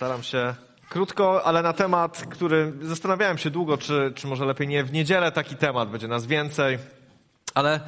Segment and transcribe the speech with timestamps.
[0.00, 0.54] Postaram się
[0.88, 5.32] krótko, ale na temat, który zastanawiałem się długo, czy, czy może lepiej nie w niedzielę
[5.32, 6.78] taki temat, będzie nas więcej,
[7.54, 7.80] ale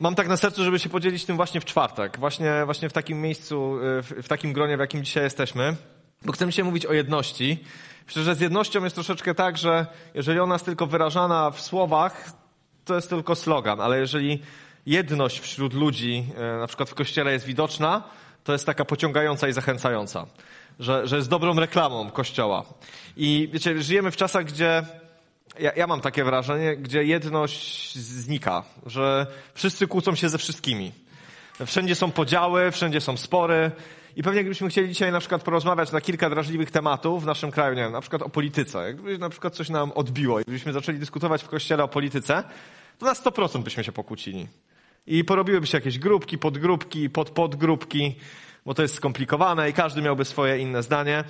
[0.00, 3.20] mam tak na sercu, żeby się podzielić tym właśnie w czwartek, właśnie, właśnie w takim
[3.20, 5.76] miejscu, w, w takim gronie, w jakim dzisiaj jesteśmy,
[6.24, 7.64] bo chcemy się mówić o jedności.
[8.06, 12.32] Myślę, że z jednością jest troszeczkę tak, że jeżeli ona jest tylko wyrażana w słowach,
[12.84, 14.42] to jest tylko slogan, ale jeżeli
[14.86, 18.02] jedność wśród ludzi, e, na przykład w kościele jest widoczna,
[18.44, 20.26] to jest taka pociągająca i zachęcająca,
[20.78, 22.64] że, że jest dobrą reklamą Kościoła.
[23.16, 24.82] I wiecie, żyjemy w czasach, gdzie
[25.58, 30.92] ja, ja mam takie wrażenie, gdzie jedność znika, że wszyscy kłócą się ze wszystkimi.
[31.66, 33.70] Wszędzie są podziały, wszędzie są spory.
[34.16, 37.76] I pewnie gdybyśmy chcieli dzisiaj na przykład porozmawiać na kilka drażliwych tematów w naszym kraju,
[37.76, 38.78] nie wiem, na przykład o polityce.
[38.78, 42.44] Jakby na przykład coś nam odbiło i gdybyśmy zaczęli dyskutować w kościele o polityce,
[42.98, 44.46] to na 100% byśmy się pokłócili.
[45.06, 48.16] I porobiłyby się jakieś grupki, podgrupki, podpodgrupki,
[48.68, 51.24] bo to jest skomplikowane i każdy miałby swoje inne zdanie.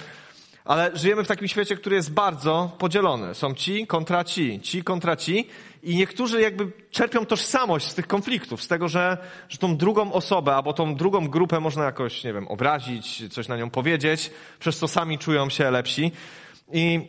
[0.64, 3.34] Ale żyjemy w takim świecie, który jest bardzo podzielony.
[3.34, 5.48] Są ci kontra ci, ci kontra ci
[5.82, 10.54] i niektórzy jakby czerpią tożsamość z tych konfliktów, z tego, że, że tą drugą osobę
[10.54, 14.88] albo tą drugą grupę można jakoś, nie wiem, obrazić, coś na nią powiedzieć, przez co
[14.88, 16.12] sami czują się lepsi.
[16.72, 17.08] I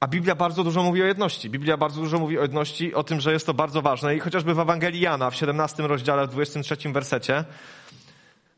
[0.00, 1.50] a Biblia bardzo dużo mówi o jedności.
[1.50, 4.16] Biblia bardzo dużo mówi o jedności, o tym, że jest to bardzo ważne.
[4.16, 7.44] I chociażby w Ewangelii Jana w 17 rozdziale, w 23 wersecie,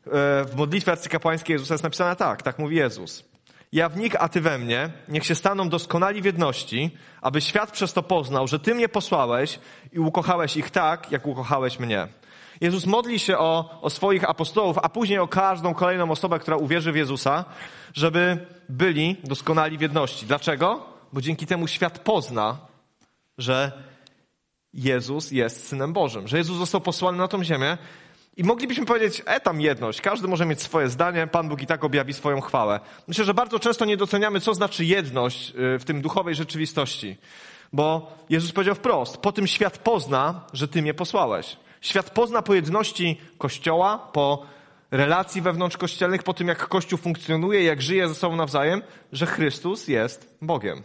[0.05, 3.23] w modlitwie arcykapłańskiej Jezusa jest napisane tak, tak mówi Jezus.
[3.71, 7.71] Ja w nich, a ty we mnie, niech się staną doskonali w jedności, aby świat
[7.71, 9.59] przez to poznał, że ty mnie posłałeś
[9.93, 12.07] i ukochałeś ich tak, jak ukochałeś mnie.
[12.61, 16.91] Jezus modli się o, o swoich apostołów, a później o każdą kolejną osobę, która uwierzy
[16.91, 17.45] w Jezusa,
[17.93, 18.37] żeby
[18.69, 20.25] byli doskonali w jedności.
[20.25, 20.93] Dlaczego?
[21.13, 22.57] bo dzięki temu świat pozna,
[23.37, 23.71] że
[24.73, 27.77] Jezus jest Synem Bożym, że Jezus został posłany na tą ziemię
[28.37, 31.83] i moglibyśmy powiedzieć, e tam jedność, każdy może mieć swoje zdanie, Pan Bóg i tak
[31.83, 32.79] objawi swoją chwałę.
[33.07, 37.17] Myślę, że bardzo często nie doceniamy, co znaczy jedność y, w tym duchowej rzeczywistości,
[37.73, 41.57] bo Jezus powiedział wprost, po tym świat pozna, że Ty mnie posłałeś.
[41.81, 44.45] Świat pozna po jedności Kościoła, po
[44.91, 50.37] relacji wewnątrzkościelnych, po tym jak Kościół funkcjonuje, jak żyje ze sobą nawzajem, że Chrystus jest
[50.41, 50.83] Bogiem.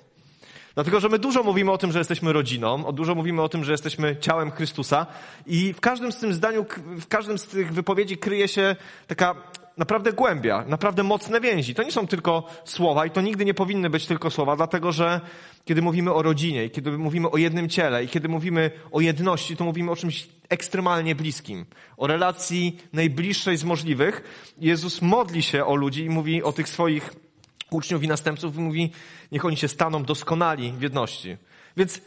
[0.79, 3.73] Dlatego, że my dużo mówimy o tym, że jesteśmy rodziną, dużo mówimy o tym, że
[3.73, 5.07] jesteśmy ciałem Chrystusa
[5.47, 6.67] i w każdym z tym zdaniu,
[7.01, 9.35] w każdym z tych wypowiedzi kryje się taka
[9.77, 11.75] naprawdę głębia, naprawdę mocne więzi.
[11.75, 15.21] To nie są tylko słowa i to nigdy nie powinny być tylko słowa, dlatego że
[15.65, 19.57] kiedy mówimy o rodzinie i kiedy mówimy o jednym ciele i kiedy mówimy o jedności,
[19.57, 24.23] to mówimy o czymś ekstremalnie bliskim, o relacji najbliższej z możliwych.
[24.59, 27.28] Jezus modli się o ludzi i mówi o tych swoich
[27.71, 28.93] uczniów i następców i mówi,
[29.33, 31.37] niech oni się staną doskonali w jedności.
[31.77, 32.01] Więc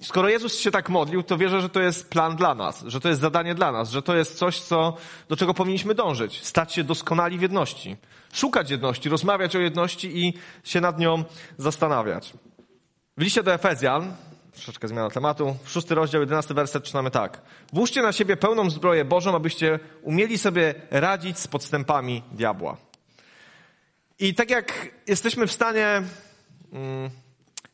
[0.00, 3.08] skoro Jezus się tak modlił, to wierzę, że to jest plan dla nas, że to
[3.08, 4.96] jest zadanie dla nas, że to jest coś, co,
[5.28, 6.44] do czego powinniśmy dążyć.
[6.44, 7.96] Stać się doskonali w jedności.
[8.32, 11.24] Szukać jedności, rozmawiać o jedności i się nad nią
[11.58, 12.32] zastanawiać.
[13.16, 14.16] W liście do Efezjan,
[14.52, 17.42] troszeczkę zmiana tematu, szósty rozdział, jedenasty werset czytamy tak.
[17.72, 22.87] Włóżcie na siebie pełną zbroję Bożą, abyście umieli sobie radzić z podstępami diabła.
[24.20, 26.02] I tak jak jesteśmy w stanie,
[26.72, 27.10] mm,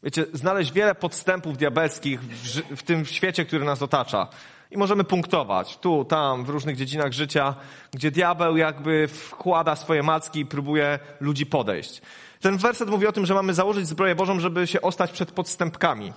[0.03, 4.29] wiecie, znaleźć wiele podstępów diabelskich w, w tym świecie, który nas otacza.
[4.71, 7.55] I możemy punktować tu, tam, w różnych dziedzinach życia,
[7.93, 12.03] gdzie diabeł jakby wkłada swoje macki i próbuje ludzi podejść.
[12.41, 16.13] Ten werset mówi o tym, że mamy założyć zbroję Bożą, żeby się ostać przed podstępkami.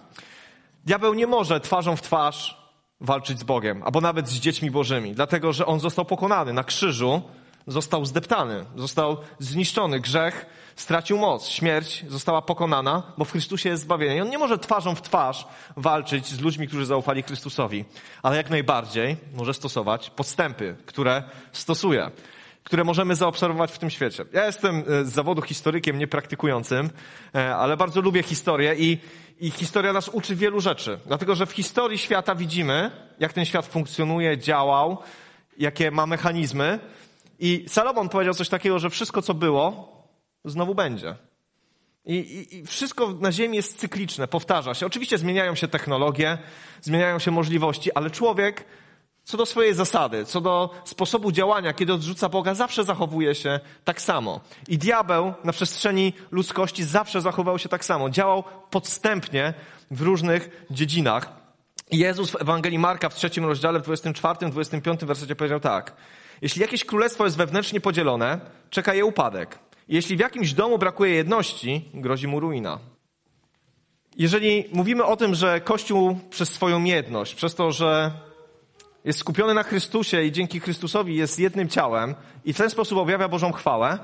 [0.86, 2.68] Diabeł nie może twarzą w twarz
[3.02, 7.22] walczyć z Bogiem, albo nawet z dziećmi Bożymi, dlatego że on został pokonany na krzyżu
[7.68, 10.00] został zdeptany, został zniszczony.
[10.00, 10.46] Grzech
[10.76, 14.16] stracił moc, śmierć została pokonana, bo w Chrystusie jest zbawienie.
[14.16, 15.48] I on nie może twarzą w twarz
[15.78, 17.86] walczyć z ludźmi, którzy zaufali Chrystusowi,
[18.24, 22.12] ale jak najbardziej może stosować podstępy, które stosuje
[22.64, 24.26] które możemy zaobserwować w tym świecie.
[24.34, 26.90] Ja jestem e, z zawodu historykiem niepraktykującym,
[27.36, 28.98] e, ale bardzo lubię historię i,
[29.40, 31.00] i historia nas uczy wielu rzeczy.
[31.06, 34.98] Dlatego, że w historii świata widzimy, jak ten świat funkcjonuje, działał,
[35.58, 36.80] jakie ma mechanizmy,
[37.40, 39.92] i Salomon powiedział coś takiego, że wszystko, co było,
[40.46, 41.16] znowu będzie.
[42.06, 44.86] I, i, I, wszystko na Ziemi jest cykliczne, powtarza się.
[44.86, 46.38] Oczywiście zmieniają się technologie,
[46.82, 48.66] zmieniają się możliwości, ale człowiek
[49.28, 54.02] co do swojej zasady, co do sposobu działania, kiedy odrzuca Boga, zawsze zachowuje się tak
[54.02, 54.42] samo.
[54.68, 58.10] I diabeł na przestrzeni ludzkości zawsze zachował się tak samo.
[58.10, 59.54] Działał podstępnie
[59.92, 61.30] w różnych dziedzinach.
[61.92, 65.96] Jezus w Ewangelii Marka w trzecim rozdziale, w 24, 25 wersecie powiedział tak.
[66.42, 68.40] Jeśli jakieś królestwo jest wewnętrznie podzielone,
[68.70, 69.60] czeka je upadek.
[69.88, 72.80] Jeśli w jakimś domu brakuje jedności, grozi mu ruina.
[74.18, 78.12] Jeżeli mówimy o tym, że Kościół przez swoją jedność, przez to, że
[79.06, 83.28] jest skupiony na Chrystusie i dzięki Chrystusowi jest jednym ciałem i w ten sposób objawia
[83.28, 84.00] Bożą chwałę,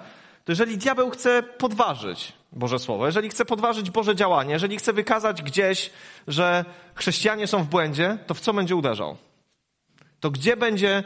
[0.46, 5.42] to jeżeli diabeł chce podważyć Boże Słowo, jeżeli chce podważyć Boże działanie, jeżeli chce wykazać
[5.42, 5.90] gdzieś,
[6.28, 6.66] że
[6.96, 9.18] chrześcijanie są w błędzie, to w co będzie uderzał?
[10.20, 11.04] To gdzie będzie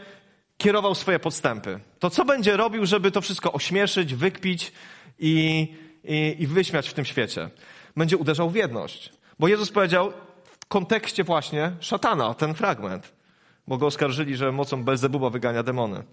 [0.57, 1.79] kierował swoje podstępy?
[1.99, 4.71] To co będzie robił, żeby to wszystko ośmieszyć, wykpić
[5.19, 5.67] i,
[6.03, 7.49] i, i wyśmiać w tym świecie?
[7.95, 9.13] Będzie uderzał w jedność.
[9.39, 10.13] Bo Jezus powiedział
[10.43, 13.13] w kontekście właśnie szatana, ten fragment,
[13.67, 16.03] bo go oskarżyli, że mocą Belzebuba wygania demony.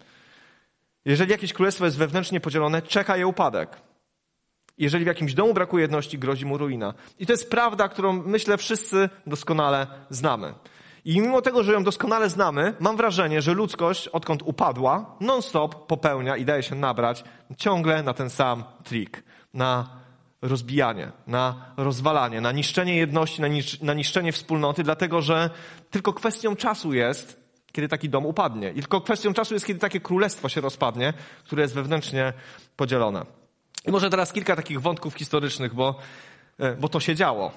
[1.05, 3.81] Jeżeli jakieś królestwo jest wewnętrznie podzielone, czeka je upadek.
[4.79, 6.95] Jeżeli w jakimś domu brakuje jedności, grozi mu ruina.
[7.19, 10.55] I to jest prawda, którą myślę wszyscy doskonale znamy.
[11.05, 16.37] I mimo tego, że ją doskonale znamy, mam wrażenie, że ludzkość, odkąd upadła, non-stop popełnia
[16.37, 17.25] i daje się nabrać
[17.57, 19.23] ciągle na ten sam trik.
[19.55, 19.89] Na
[20.43, 23.43] rozbijanie, na rozwalanie, na niszczenie jedności,
[23.83, 25.51] na niszczenie wspólnoty, dlatego że
[25.91, 28.71] tylko kwestią czasu jest, kiedy taki dom upadnie.
[28.71, 31.13] I tylko kwestią czasu jest, kiedy takie królestwo się rozpadnie,
[31.45, 32.33] które jest wewnętrznie
[32.77, 33.27] podzielone.
[33.87, 35.99] I może teraz kilka takich wątków historycznych, bo,
[36.59, 37.53] e, bo to się działo.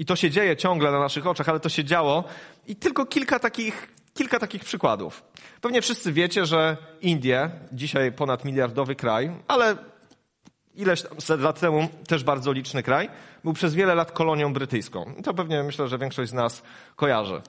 [0.00, 2.24] I to się dzieje ciągle na naszych oczach, ale to się działo.
[2.66, 5.22] I tylko kilka takich, kilka takich przykładów.
[5.60, 9.76] Pewnie wszyscy wiecie, że Indie, dzisiaj ponad miliardowy kraj, ale
[10.74, 11.02] ileś
[11.38, 13.08] lat temu też bardzo liczny kraj,
[13.44, 15.14] był przez wiele lat kolonią brytyjską.
[15.18, 16.62] I to pewnie myślę, że większość z nas
[16.96, 17.42] kojarzy.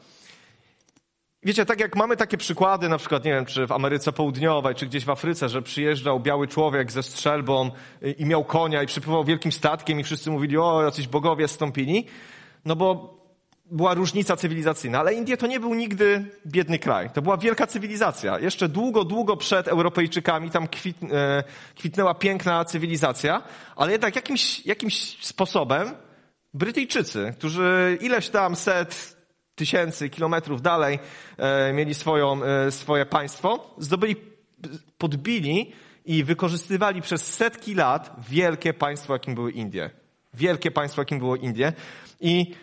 [1.44, 4.86] Wiecie, tak jak mamy takie przykłady, na przykład, nie wiem, czy w Ameryce Południowej, czy
[4.86, 7.71] gdzieś w Afryce, że przyjeżdżał biały człowiek ze strzelbą
[8.18, 12.07] i miał konia i przypływał wielkim statkiem i wszyscy mówili, o, jacyś bogowie stąpili,
[12.66, 13.22] no bo
[13.66, 15.00] była różnica cywilizacyjna.
[15.00, 17.10] Ale Indie to nie był nigdy biedny kraj.
[17.10, 18.40] To była wielka cywilizacja.
[18.40, 21.44] Jeszcze długo, długo przed Europejczykami tam kwit, e,
[21.75, 23.42] kwitnęła piękna cywilizacja,
[23.75, 25.94] ale jednak jakimś, jakimś sposobem
[26.54, 29.18] Brytyjczycy, którzy ileś tam set,
[29.56, 31.00] tysięcy kilometrów dalej
[31.38, 34.16] e, mieli swoją, e, swoje państwo, zdobyli,
[34.98, 35.72] podbili
[36.06, 39.90] i wykorzystywali przez setki lat wielkie państwo, jakim były Indie.
[40.34, 41.74] Wielkie państwo, jakim było Indie.
[42.22, 42.56] I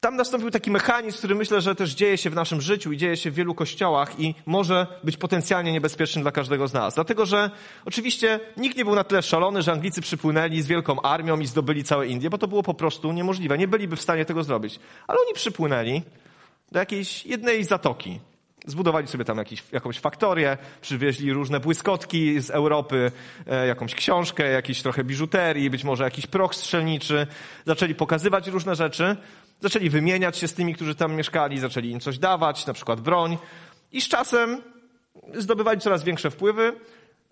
[0.00, 3.16] tam nastąpił taki mechanizm, który myślę, że też dzieje się w naszym życiu i dzieje
[3.16, 6.94] się w wielu kościołach i może być potencjalnie niebezpieczny dla każdego z nas.
[6.94, 7.50] Dlatego, że
[7.84, 11.84] oczywiście nikt nie był na tyle szalony, że Anglicy przypłynęli z wielką armią i zdobyli
[11.84, 13.58] całe Indie, bo to było po prostu niemożliwe.
[13.58, 14.80] Nie byliby w stanie tego zrobić.
[15.06, 16.02] Ale oni przypłynęli
[16.72, 18.20] do jakiejś jednej zatoki.
[18.66, 23.12] Zbudowali sobie tam jakiś, jakąś faktorię, przywieźli różne błyskotki z Europy,
[23.46, 27.26] e, jakąś książkę, jakiś trochę biżuterii, być może jakiś proch strzelniczy.
[27.66, 29.16] Zaczęli pokazywać różne rzeczy,
[29.60, 33.38] zaczęli wymieniać się z tymi, którzy tam mieszkali, zaczęli im coś dawać, na przykład broń.
[33.92, 34.62] I z czasem
[35.34, 36.72] zdobywali coraz większe wpływy,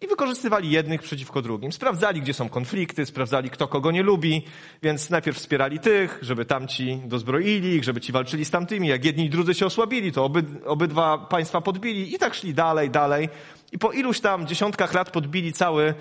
[0.02, 1.72] i wykorzystywali jednych przeciwko drugim.
[1.72, 4.44] Sprawdzali, gdzie są konflikty, sprawdzali, kto kogo nie lubi,
[4.82, 8.88] więc najpierw wspierali tych, żeby tamci dozbroili ich, żeby ci walczyli z tamtymi.
[8.88, 12.90] Jak jedni i drudzy się osłabili, to oby, obydwa państwa podbili i tak szli dalej,
[12.90, 13.28] dalej.
[13.72, 15.94] I po iluś tam dziesiątkach lat podbili cały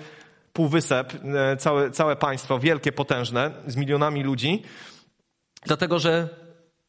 [0.52, 4.62] półwysep, e, całe, całe państwo, wielkie, potężne, z milionami ludzi,
[5.64, 6.28] dlatego że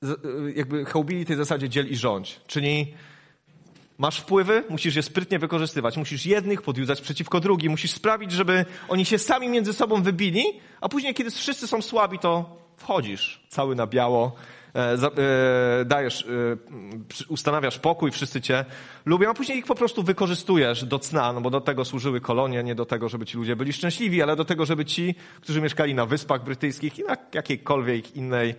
[0.04, 0.08] e,
[0.56, 2.94] jakby chełbili tej zasadzie dziel i rządź, czyli
[3.98, 5.98] Masz wpływy, musisz je sprytnie wykorzystywać.
[5.98, 7.72] Musisz jednych podjudzać przeciwko drugim.
[7.72, 10.44] Musisz sprawić, żeby oni się sami między sobą wybili,
[10.82, 14.36] a później, kiedy wszyscy są słabi, to wchodzisz cały na biało,
[14.76, 14.80] e,
[15.82, 18.66] e, dajesz, e, ustanawiasz pokój, wszyscy cię
[19.06, 22.64] lubią, a później ich po prostu wykorzystujesz do cna, no bo do tego służyły kolonie,
[22.64, 25.96] nie do tego, żeby ci ludzie byli szczęśliwi, ale do tego, żeby ci, którzy mieszkali
[25.96, 28.56] na Wyspach Brytyjskich i na jakiejkolwiek innej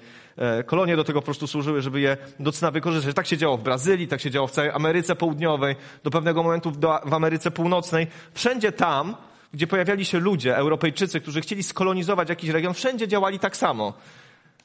[0.67, 3.17] kolonie do tego po prostu służyły, żeby je do cna wykorzystać.
[3.17, 6.73] Tak się działo w Brazylii, tak się działo w całej Ameryce Południowej, do pewnego momentu
[7.05, 8.07] w Ameryce Północnej.
[8.35, 9.17] Wszędzie tam,
[9.53, 13.93] gdzie pojawiali się ludzie, Europejczycy, którzy chcieli skolonizować jakiś region, wszędzie działali tak samo.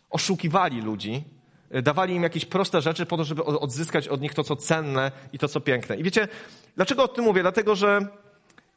[0.09, 1.23] Oszukiwali ludzi,
[1.71, 5.11] e, dawali im jakieś proste rzeczy po to, żeby odzyskać od nich to, co cenne
[5.33, 5.95] i to, co piękne.
[5.95, 6.27] I wiecie,
[6.75, 7.41] dlaczego o tym mówię?
[7.41, 8.07] Dlatego, że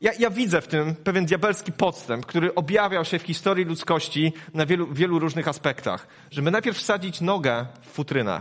[0.00, 4.66] ja, ja, widzę w tym pewien diabelski podstęp, który objawiał się w historii ludzkości na
[4.66, 6.06] wielu, wielu różnych aspektach.
[6.30, 8.40] Żeby najpierw wsadzić nogę w futrynę,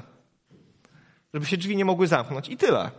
[1.33, 2.91] żeby się drzwi nie mogły zamknąć i tyle.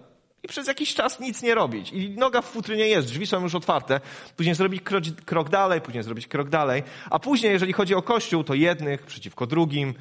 [0.43, 1.93] I przez jakiś czas nic nie robić.
[1.93, 4.01] I noga w futrynie jest, drzwi są już otwarte.
[4.37, 6.83] Później zrobić krok, krok dalej, później zrobić krok dalej.
[7.11, 9.95] A później, jeżeli chodzi o Kościół, to jednych przeciwko drugim.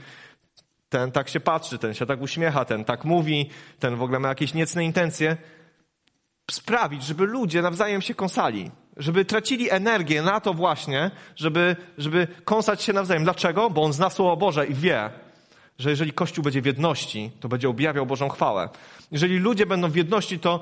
[0.90, 4.28] Ten tak się patrzy, ten się tak uśmiecha, ten tak mówi, ten w ogóle ma
[4.28, 5.38] jakieś niecne intencje
[6.52, 8.72] sprawić, żeby ludzie nawzajem się kąsali.
[8.98, 13.24] Żeby tracili energię na to właśnie, żeby, żeby kąsać się nawzajem.
[13.24, 13.70] Dlaczego?
[13.70, 15.10] Bo on zna Słowo Boże i wie,
[15.80, 18.70] że jeżeli Kościół będzie w jedności, to będzie objawiał Bożą chwałę.
[19.12, 20.60] Jeżeli ludzie będą w jedności, to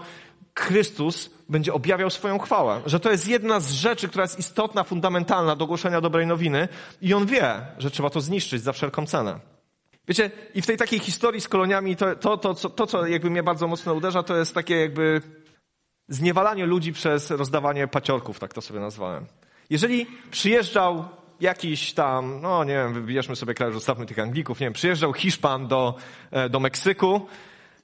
[0.60, 2.82] Chrystus będzie objawiał swoją chwałę.
[2.86, 6.68] Że to jest jedna z rzeczy, która jest istotna, fundamentalna do głoszenia dobrej nowiny
[7.02, 9.40] i on wie, że trzeba to zniszczyć za wszelką cenę.
[10.08, 13.44] Wiecie, i w tej takiej historii z koloniami to, to, to, to, co jakby mnie
[13.44, 15.22] bardzo mocno uderza, to jest takie jakby
[16.08, 19.26] zniewalanie ludzi przez rozdawanie paciorków, tak to sobie nazwałem.
[19.70, 21.06] Jeżeli przyjeżdżał
[21.40, 25.68] jakiś tam, no nie wiem, wybierzmy sobie kraj, zostawmy tych Anglików, nie wiem, przyjeżdżał Hiszpan
[25.68, 25.96] do,
[26.32, 27.28] e, do Meksyku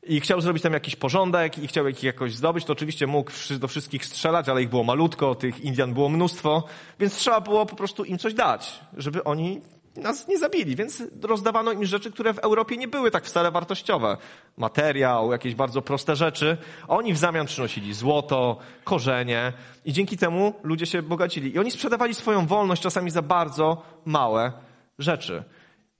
[0.04, 3.68] i chciał zrobić tam jakiś porządek i chciał ich jakoś zdobyć, to oczywiście mógł do
[3.68, 6.64] wszystkich strzelać, ale ich było malutko, tych Indian było mnóstwo,
[7.00, 9.62] więc trzeba było po prostu im coś dać, żeby oni
[10.00, 14.18] nas nie zabili, więc rozdawano im rzeczy, które w Europie nie były tak wcale wartościowe.
[14.58, 16.58] Materiał, jakieś bardzo proste rzeczy.
[16.88, 19.54] Oni w zamian przynosili złoto, korzenie
[19.86, 21.56] i dzięki temu ludzie się bogacili.
[21.56, 24.52] I oni sprzedawali swoją wolność czasami za bardzo małe
[25.00, 25.44] rzeczy.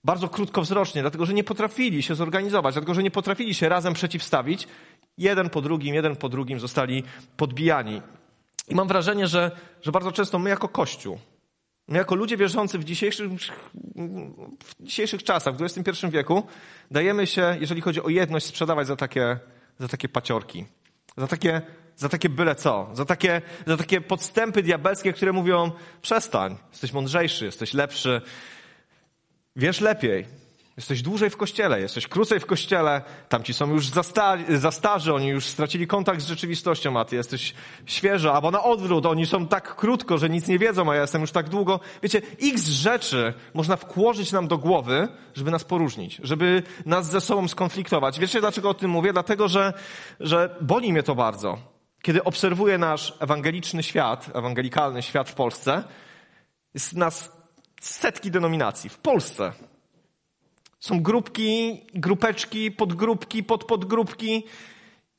[0.04, 4.68] Bardzo krótkowzrocznie, dlatego że nie potrafili się zorganizować, dlatego że nie potrafili się razem przeciwstawić.
[5.18, 7.02] Jeden po drugim, jeden po drugim zostali
[7.36, 8.02] podbijani.
[8.68, 9.50] I mam wrażenie, że,
[9.82, 11.18] że bardzo często my jako Kościół,
[11.98, 13.30] jako ludzie wierzący w dzisiejszych,
[14.64, 16.42] w dzisiejszych czasach, w XXI wieku,
[16.90, 19.38] dajemy się, jeżeli chodzi o jedność, sprzedawać za takie,
[19.78, 20.64] za takie paciorki.
[21.16, 21.62] Za takie,
[21.96, 22.90] za takie byle co.
[22.92, 25.70] Za takie, za takie podstępy diabelskie, które mówią
[26.02, 28.20] przestań, jesteś mądrzejszy, jesteś lepszy,
[29.56, 30.39] wiesz lepiej.
[30.80, 35.14] Jesteś dłużej w kościele, jesteś krócej w kościele, tamci są już za, sta za starzy,
[35.14, 37.54] oni już stracili kontakt z rzeczywistością, a ty jesteś
[37.86, 41.20] świeżo, albo na odwrót, oni są tak krótko, że nic nie wiedzą, a ja jestem
[41.20, 41.80] już tak długo.
[42.02, 47.48] Wiecie, x rzeczy można wkłożyć nam do głowy, żeby nas poróżnić, żeby nas ze sobą
[47.48, 48.20] skonfliktować.
[48.20, 49.12] Wiecie, dlaczego o tym mówię?
[49.12, 49.72] Dlatego, że,
[50.20, 51.58] że boli mnie to bardzo.
[52.02, 55.84] Kiedy obserwuję nasz ewangeliczny świat, ewangelikalny świat w Polsce,
[56.74, 57.32] jest nas
[57.80, 58.90] setki denominacji.
[58.90, 59.52] W Polsce
[60.80, 64.44] są grupki, grupeczki, podgrupki, podpodgrupki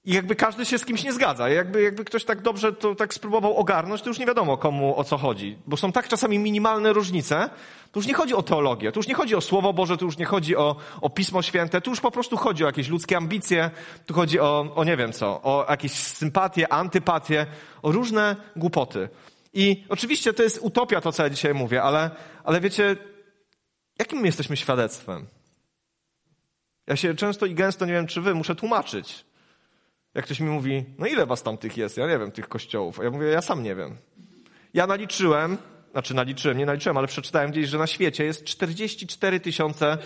[0.04, 1.50] i jakby każdy się z kimś nie zgadza.
[1.50, 5.04] Jakby, jakby ktoś tak dobrze to tak spróbował ogarnąć, to już nie wiadomo komu o
[5.04, 5.58] co chodzi.
[5.68, 7.50] Bo są tak czasami minimalne różnice,
[7.92, 10.18] to już nie chodzi o teologię, to już nie chodzi o Słowo Boże, to już
[10.18, 13.72] nie chodzi o, o Pismo Święte, tu już po prostu chodzi o jakieś ludzkie ambicje,
[14.06, 17.46] tu chodzi o, o nie wiem co, o jakieś sympatie, antypatie,
[17.82, 19.10] o różne głupoty.
[19.54, 22.12] I oczywiście to jest utopia to, co ja dzisiaj mówię, ale,
[22.44, 22.96] ale wiecie,
[24.00, 25.41] jakim my jesteśmy świadectwem?
[26.88, 29.26] Ja się często i gęsto, nie wiem czy wy, muszę tłumaczyć.
[30.14, 31.98] Jak ktoś mi mówi, no ile was tam tych jest?
[31.98, 33.00] Ja nie wiem, tych kościołów.
[33.00, 33.98] A ja mówię, ja sam nie wiem.
[34.74, 35.58] Ja naliczyłem,
[35.92, 39.98] znaczy naliczyłem, nie naliczyłem, ale przeczytałem gdzieś, że na świecie jest 44 tysiące,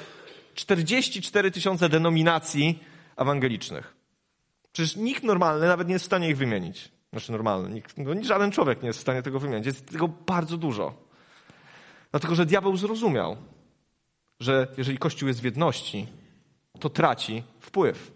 [0.56, 2.84] 44 tysiące denominacji
[3.18, 3.96] ewangelicznych.
[4.72, 6.92] Przecież nikt normalny nawet nie jest w stanie ich wymienić.
[7.10, 9.66] Znaczy normalny, nikt, no, żaden człowiek nie jest w stanie tego wymienić.
[9.66, 10.94] Jest tego bardzo dużo.
[12.12, 13.38] Dlatego, że diabeł zrozumiał,
[14.40, 16.08] że jeżeli Kościół jest w jedności,
[16.80, 18.16] to traci wpływ.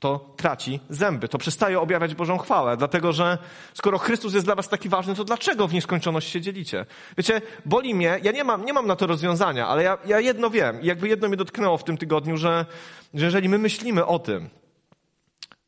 [0.00, 3.38] To traci zęby, to przestaje objawiać Bożą chwałę, dlatego że
[3.74, 6.86] skoro Chrystus jest dla was taki ważny, to dlaczego w nieskończoność się dzielicie?
[7.16, 10.50] Wiecie, boli mnie, ja nie mam, nie mam na to rozwiązania, ale ja, ja jedno
[10.50, 12.66] wiem jakby jedno mnie dotknęło w tym tygodniu, że,
[13.14, 14.48] że jeżeli my myślimy o tym,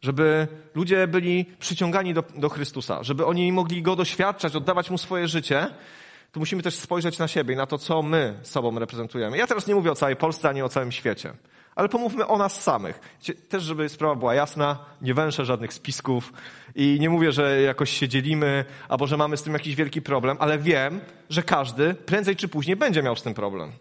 [0.01, 5.29] żeby ludzie byli przyciągani do, do Chrystusa, żeby oni mogli Go doświadczać, oddawać Mu swoje
[5.29, 5.67] życie,
[6.33, 9.39] to musimy też spojrzeć na siebie na to, co my sobą reprezentujemy.
[9.39, 11.33] Ja teraz nie mówię o całej Polsce, ani o całym świecie.
[11.81, 13.01] Ale pomówmy o nas samych.
[13.49, 16.33] Też, żeby sprawa była jasna, nie węszę żadnych spisków
[16.75, 20.37] i nie mówię, że jakoś się dzielimy, albo że mamy z tym jakiś wielki problem,
[20.41, 23.73] ale wiem, że każdy prędzej czy później będzie miał z tym problem.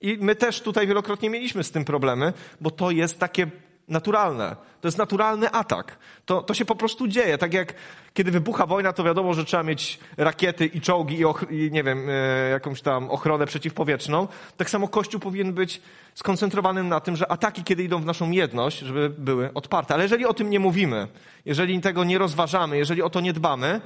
[0.00, 3.46] I my też tutaj wielokrotnie mieliśmy z tym problemy, bo to jest takie
[3.88, 4.56] naturalne.
[4.80, 5.98] To jest naturalny atak.
[6.26, 7.38] To, to się po prostu dzieje.
[7.38, 7.74] Tak jak
[8.14, 12.08] kiedy wybucha wojna, to wiadomo, że trzeba mieć rakiety i czołgi i, i nie wiem,
[12.10, 14.28] e, jakąś tam ochronę przeciwpowietrzną.
[14.56, 15.82] Tak samo Kościół powinien być
[16.14, 19.94] skoncentrowanym na tym, że ataki, kiedy idą w naszą jedność, żeby były odparte.
[19.94, 21.08] Ale jeżeli o tym nie mówimy,
[21.46, 23.80] jeżeli tego nie rozważamy, jeżeli o to nie dbamy,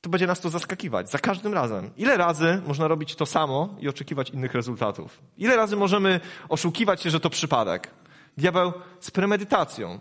[0.00, 1.90] to będzie nas to zaskakiwać za każdym razem.
[1.96, 5.22] Ile razy można robić to samo i oczekiwać innych rezultatów?
[5.38, 7.90] Ile razy możemy oszukiwać się, że to przypadek?
[8.36, 9.98] Diabeł z premedytacją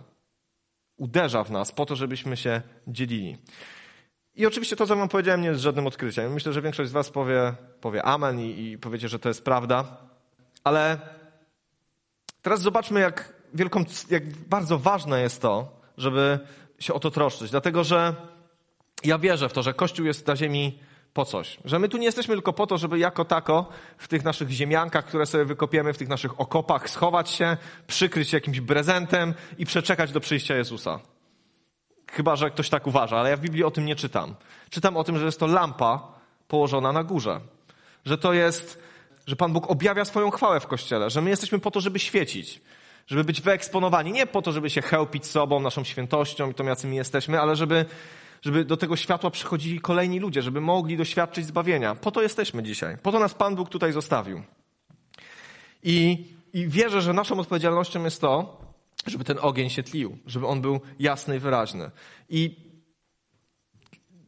[0.98, 3.38] uderza w nas po to, żebyśmy się dzielili.
[4.36, 6.34] I oczywiście to, co wam powiedziałem, nie jest żadnym odkryciem.
[6.34, 9.98] Myślę, że większość z was powie, powie amen i, i powiecie, że to jest prawda.
[10.64, 11.00] Ale
[12.42, 16.40] teraz zobaczmy, jak, wielką, jak bardzo ważne jest to, żeby
[16.80, 17.52] się o to troszczyć.
[17.52, 18.16] Dlatego, że
[19.04, 20.80] ja wierzę w to, że Kościół jest na ziemi
[21.14, 21.58] po coś.
[21.66, 25.06] Że my tu nie jesteśmy tylko po to, żeby jako tako w tych naszych ziemiankach,
[25.06, 30.12] które sobie wykopiemy, w tych naszych okopach schować się, przykryć się jakimś prezentem i przeczekać
[30.12, 31.00] do przyjścia Jezusa.
[32.12, 34.36] Chyba, że ktoś tak uważa, ale ja w Biblii o tym nie czytam.
[34.70, 36.08] Czytam o tym, że jest to lampa
[36.48, 37.42] położona na górze.
[38.06, 38.84] Że to jest,
[39.28, 41.10] że Pan Bóg objawia swoją chwałę w Kościele.
[41.10, 42.62] Że my jesteśmy po to, żeby świecić.
[43.08, 44.12] Żeby być wyeksponowani.
[44.12, 47.56] Nie po to, żeby się chełpić sobą, naszą świętością i to, jacy my jesteśmy, ale
[47.56, 47.86] żeby
[48.42, 51.96] żeby do tego światła przychodzili kolejni ludzie, żeby mogli doświadczyć zbawienia.
[51.96, 52.98] Po to jesteśmy dzisiaj.
[52.98, 54.44] Po to nas Pan Bóg tutaj zostawił.
[55.84, 58.62] I, i wierzę, że naszą odpowiedzialnością jest to,
[59.08, 61.92] żeby ten ogień się tlił, żeby on był jasny i wyraźny.
[62.30, 62.56] I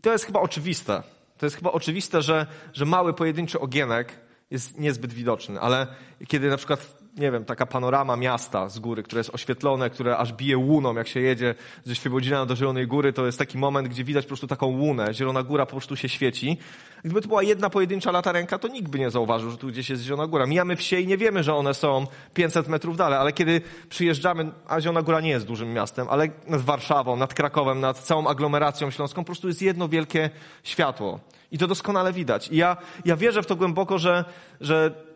[0.02, 1.04] to jest chyba oczywiste.
[1.38, 4.20] To jest chyba oczywiste, że, że mały pojedynczy ogienek
[4.52, 5.88] jest niezbyt widoczny, ale
[6.28, 10.34] kiedy na przykład nie wiem, taka panorama miasta z góry, które jest oświetlone, które aż
[10.34, 14.04] bije łuną, jak się jedzie ze Świebodzina do Zielonej Góry, to jest taki moment, gdzie
[14.04, 15.14] widać po prostu taką łunę.
[15.14, 16.58] Zielona Góra po prostu się świeci.
[17.04, 20.04] Gdyby to była jedna pojedyncza latarenka, to nikt by nie zauważył, że tu gdzieś jest
[20.04, 20.46] Zielona Góra.
[20.46, 24.82] Mijamy wsie i nie wiemy, że one są 500 metrów dalej, ale kiedy przyjeżdżamy, a
[24.82, 29.22] Zielona Góra nie jest dużym miastem, ale nad Warszawą, nad Krakowem, nad całą aglomeracją śląską,
[29.22, 30.30] po prostu jest jedno wielkie
[30.64, 31.20] światło.
[31.52, 32.48] I to doskonale widać.
[32.48, 34.26] I ja, ja wierzę w to głęboko, że,
[34.62, 35.11] że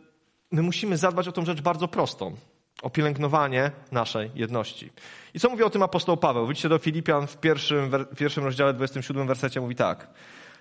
[0.51, 2.35] my musimy zadbać o tą rzecz bardzo prostą.
[2.81, 4.91] O pielęgnowanie naszej jedności.
[5.33, 6.45] I co mówi o tym apostoł Paweł?
[6.45, 10.07] Wyjdźcie do Filipian w pierwszym, w pierwszym rozdziale, 27 wersecie, mówi tak.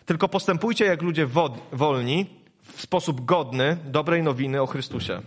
[0.07, 1.27] Tylko postępujcie jak ludzie
[1.73, 2.27] wolni,
[2.73, 5.21] w sposób godny dobrej nowiny o Chrystusie.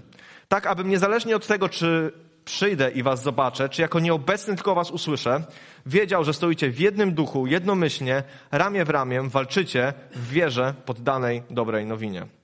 [0.48, 2.12] Tak, abym niezależnie od tego, czy
[2.46, 5.44] przyjdę i was zobaczę, czy jako nieobecny tylko was usłyszę,
[5.86, 11.86] wiedział, że stoicie w jednym duchu, jednomyślnie, ramię w ramię, walczycie w wierze poddanej dobrej
[11.86, 12.37] nowinie.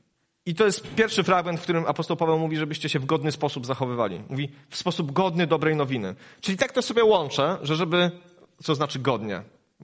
[0.45, 3.65] I to jest pierwszy fragment, w którym apostoł Paweł mówi, żebyście się w godny sposób
[3.65, 4.21] zachowywali.
[4.29, 6.15] Mówi w sposób godny dobrej nowiny.
[6.41, 8.12] Czyli tak to sobie łączę, że żeby,
[8.63, 9.41] co znaczy godnie,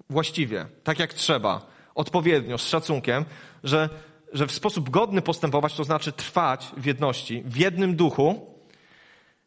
[0.09, 3.25] właściwie, tak jak trzeba, odpowiednio, z szacunkiem,
[3.63, 3.89] że,
[4.33, 8.55] że w sposób godny postępować to znaczy trwać w jedności, w jednym duchu,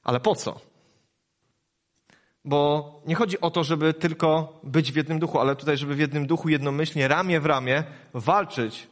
[0.02, 0.60] ale po co?
[2.44, 5.98] Bo nie chodzi o to, żeby tylko być w jednym duchu, ale tutaj, żeby w
[5.98, 8.88] jednym duchu jednomyślnie, ramię w ramię walczyć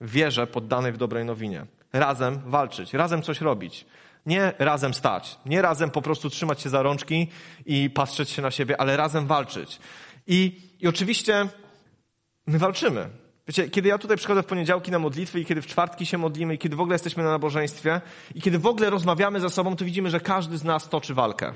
[0.00, 1.66] wierze poddanej w dobrej nowinie.
[1.92, 3.86] Razem walczyć, razem coś robić.
[4.26, 7.28] Nie razem stać, nie razem po prostu trzymać się za rączki
[7.66, 9.78] i patrzeć się na siebie, ale razem walczyć.
[10.26, 11.48] I, i oczywiście
[12.46, 13.08] my walczymy.
[13.48, 16.54] Wiecie, kiedy ja tutaj przychodzę w poniedziałki na modlitwy i kiedy w czwartki się modlimy
[16.54, 18.00] i kiedy w ogóle jesteśmy na nabożeństwie
[18.34, 21.52] i kiedy w ogóle rozmawiamy ze sobą, to widzimy, że każdy z nas toczy walkę.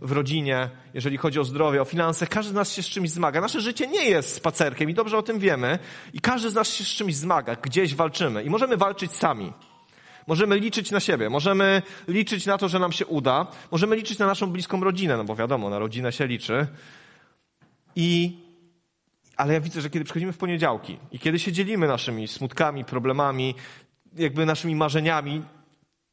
[0.00, 3.40] W rodzinie, jeżeli chodzi o zdrowie, o finanse, każdy z nas się z czymś zmaga.
[3.40, 5.78] Nasze życie nie jest spacerkiem i dobrze o tym wiemy
[6.12, 7.56] i każdy z nas się z czymś zmaga.
[7.56, 9.52] Gdzieś walczymy i możemy walczyć sami.
[10.26, 14.26] Możemy liczyć na siebie, możemy liczyć na to, że nam się uda, możemy liczyć na
[14.26, 16.66] naszą bliską rodzinę, no bo wiadomo, na rodzinę się liczy.
[17.96, 18.38] I
[19.36, 23.54] ale ja widzę, że kiedy przychodzimy w poniedziałki i kiedy się dzielimy naszymi smutkami, problemami,
[24.16, 25.42] jakby naszymi marzeniami,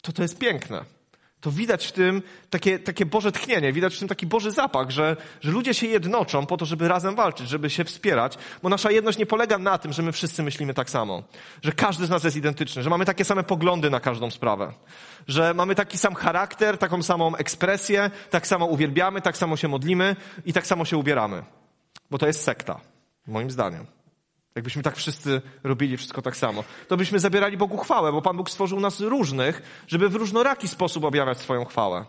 [0.01, 0.96] to to jest piękne.
[1.41, 5.15] To widać w tym takie, takie Boże tchnienie, widać w tym taki Boży zapach, że,
[5.41, 9.17] że ludzie się jednoczą po to, żeby razem walczyć, żeby się wspierać, bo nasza jedność
[9.17, 11.23] nie polega na tym, że my wszyscy myślimy tak samo,
[11.63, 14.73] że każdy z nas jest identyczny, że mamy takie same poglądy na każdą sprawę,
[15.27, 20.15] że mamy taki sam charakter, taką samą ekspresję, tak samo uwielbiamy, tak samo się modlimy
[20.45, 21.43] i tak samo się ubieramy,
[22.11, 22.79] bo to jest sekta.
[23.27, 23.96] Moim zdaniem.
[24.57, 28.49] Jakbyśmy tak wszyscy robili wszystko tak samo, to byśmy zabierali Bogu chwałę, bo Pan Bóg
[28.49, 32.05] stworzył nas różnych, żeby w różnoraki sposób objawiać swoją chwałę.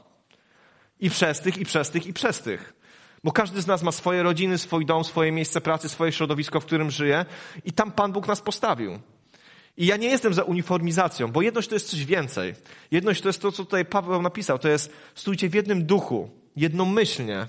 [1.00, 2.74] I przez tych, i przez tych, i przez tych.
[3.24, 6.66] Bo każdy z nas ma swoje rodziny, swój dom, swoje miejsce pracy, swoje środowisko, w
[6.66, 7.24] którym żyje
[7.64, 8.98] i tam Pan Bóg nas postawił.
[9.76, 12.54] I ja nie jestem za uniformizacją, bo jedność to jest coś więcej.
[12.90, 14.58] Jedność to jest to, co tutaj Paweł napisał.
[14.58, 17.46] To jest stójcie w jednym duchu, jednomyślnie.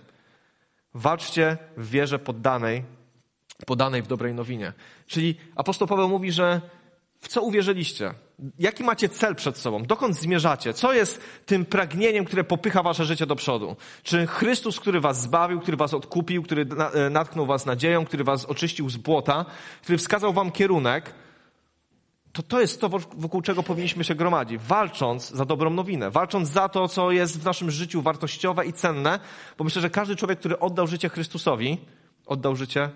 [0.93, 2.98] Walczcie w wierze poddanej
[3.65, 4.73] podanej w dobrej nowinie.
[5.07, 6.61] Czyli apostoł Paweł mówi, że
[7.21, 8.13] w co uwierzyliście?
[8.59, 9.83] Jaki macie cel przed sobą?
[9.83, 10.73] Dokąd zmierzacie?
[10.73, 13.75] Co jest tym pragnieniem, które popycha wasze życie do przodu?
[14.03, 18.45] Czy Chrystus, który was zbawił, który was odkupił, który e, natknął was nadzieją, który was
[18.45, 19.45] oczyścił z błota,
[19.81, 21.13] który wskazał wam kierunek,
[22.31, 26.69] to to jest to, wokół czego powinniśmy się gromadzić, walcząc za dobrą nowinę, walcząc za
[26.69, 29.19] to, co jest w naszym życiu wartościowe i cenne,
[29.57, 31.77] bo myślę, że każdy człowiek, który oddał życie Chrystusowi,
[32.25, 32.89] oddał życie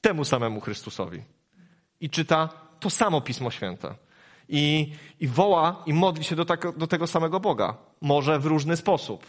[0.00, 1.22] temu samemu Chrystusowi.
[2.00, 2.48] I czyta
[2.80, 3.94] to samo Pismo Święte.
[4.48, 7.76] I, i woła i modli się do, tak, do tego samego Boga.
[8.00, 9.26] Może w różny sposób.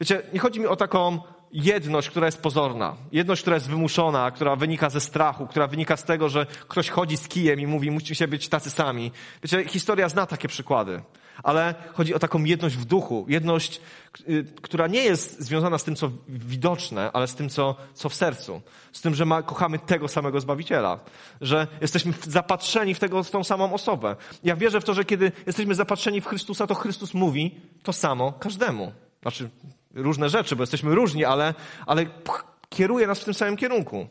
[0.00, 1.18] Wiecie, nie chodzi mi o taką
[1.52, 6.04] jedność, która jest pozorna, jedność, która jest wymuszona, która wynika ze strachu, która wynika z
[6.04, 9.12] tego, że ktoś chodzi z kijem i mówi, musicie być tacy sami.
[9.42, 11.02] Wiecie, historia zna takie przykłady,
[11.42, 13.80] ale chodzi o taką jedność w duchu, jedność,
[14.28, 18.14] y, która nie jest związana z tym, co widoczne, ale z tym, co, co w
[18.14, 18.62] sercu.
[18.92, 21.00] Z tym, że ma, kochamy tego samego Zbawiciela,
[21.40, 24.16] że jesteśmy zapatrzeni w, tego, w tą samą osobę.
[24.44, 28.32] Ja wierzę w to, że kiedy jesteśmy zapatrzeni w Chrystusa, to Chrystus mówi to samo
[28.32, 28.92] każdemu.
[29.22, 29.50] Znaczy,
[29.96, 31.54] różne rzeczy, bo jesteśmy różni, ale,
[31.86, 32.06] ale
[32.68, 34.08] kieruje nas w tym samym kierunku.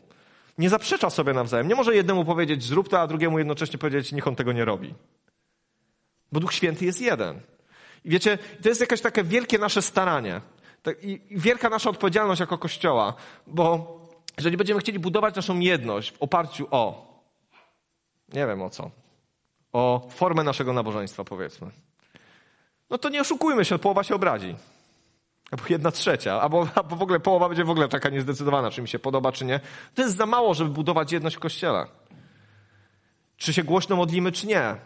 [0.58, 1.68] Nie zaprzecza sobie nawzajem.
[1.68, 4.94] Nie może jednemu powiedzieć zrób to, a drugiemu jednocześnie powiedzieć niech on tego nie robi.
[6.32, 7.40] Bo Duch Święty jest jeden.
[8.04, 10.40] I wiecie, to jest jakieś takie wielkie nasze staranie.
[11.02, 13.14] I wielka nasza odpowiedzialność jako Kościoła,
[13.46, 13.96] bo
[14.36, 17.06] jeżeli będziemy chcieli budować naszą jedność w oparciu o,
[18.34, 18.90] nie wiem o co,
[19.72, 21.70] o formę naszego nabożeństwa, powiedzmy,
[22.90, 24.56] no to nie oszukujmy się, połowa się obrazi.
[25.50, 28.88] Albo jedna trzecia, albo, albo w ogóle połowa będzie w ogóle taka niezdecydowana, czy mi
[28.88, 29.60] się podoba, czy nie.
[29.94, 31.86] To jest za mało, żeby budować jedność w Kościele.
[33.36, 34.76] Czy się głośno modlimy, czy nie.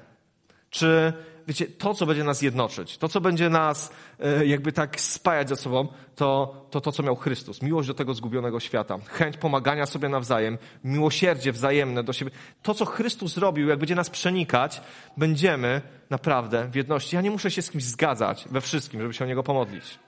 [0.71, 1.13] Czy,
[1.49, 5.57] wiecie, to, co będzie nas jednoczyć, to, co będzie nas e, jakby tak spajać ze
[5.57, 7.63] sobą, to, to to, co miał Chrystus.
[7.63, 8.99] Miłość do tego zgubionego świata.
[9.07, 10.59] Chęć pomagania sobie nawzajem.
[10.85, 12.31] Miłosierdzie wzajemne do siebie.
[12.63, 14.81] To, co Chrystus zrobił, jak będzie nas przenikać,
[15.17, 17.17] będziemy naprawdę w jedności.
[17.17, 19.99] Ja nie muszę się z kimś zgadzać we wszystkim, żeby się o Niego pomodlić.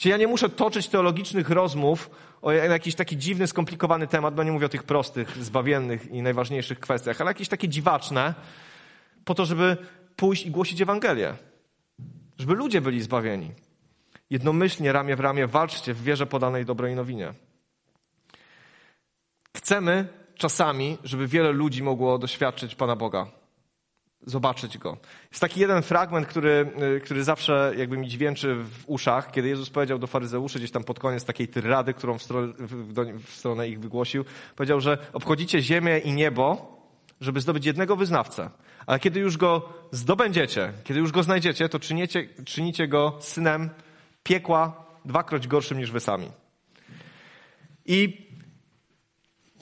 [0.00, 2.10] Czyli ja nie muszę toczyć teologicznych rozmów
[2.42, 6.80] o jakiś taki dziwny, skomplikowany temat, bo nie mówię o tych prostych, zbawiennych i najważniejszych
[6.80, 8.34] kwestiach, ale jakieś takie dziwaczne,
[9.24, 9.76] po to, żeby
[10.16, 11.34] pójść i głosić Ewangelię.
[12.38, 13.52] Żeby ludzie byli zbawieni.
[14.30, 17.32] Jednomyślnie, ramię w ramię walczcie w wierze podanej dobrej nowinie.
[19.56, 23.26] Chcemy czasami, żeby wiele ludzi mogło doświadczyć Pana Boga
[24.22, 24.96] zobaczyć go.
[25.30, 29.70] Jest taki jeden fragment, który, y, który zawsze jakby mi dźwięczy w uszach, kiedy Jezus
[29.70, 32.52] powiedział do faryzeuszy gdzieś tam pod koniec takiej tyrady, którą w stronę,
[33.24, 34.24] w stronę ich wygłosił,
[34.56, 36.76] powiedział, że obchodzicie ziemię i niebo,
[37.20, 38.50] żeby zdobyć jednego wyznawcę.
[38.86, 43.70] Ale kiedy już go zdobędziecie, kiedy już go znajdziecie, to czynicie, czynicie go synem
[44.22, 46.30] piekła dwakroć gorszym niż wy sami.
[47.86, 48.26] I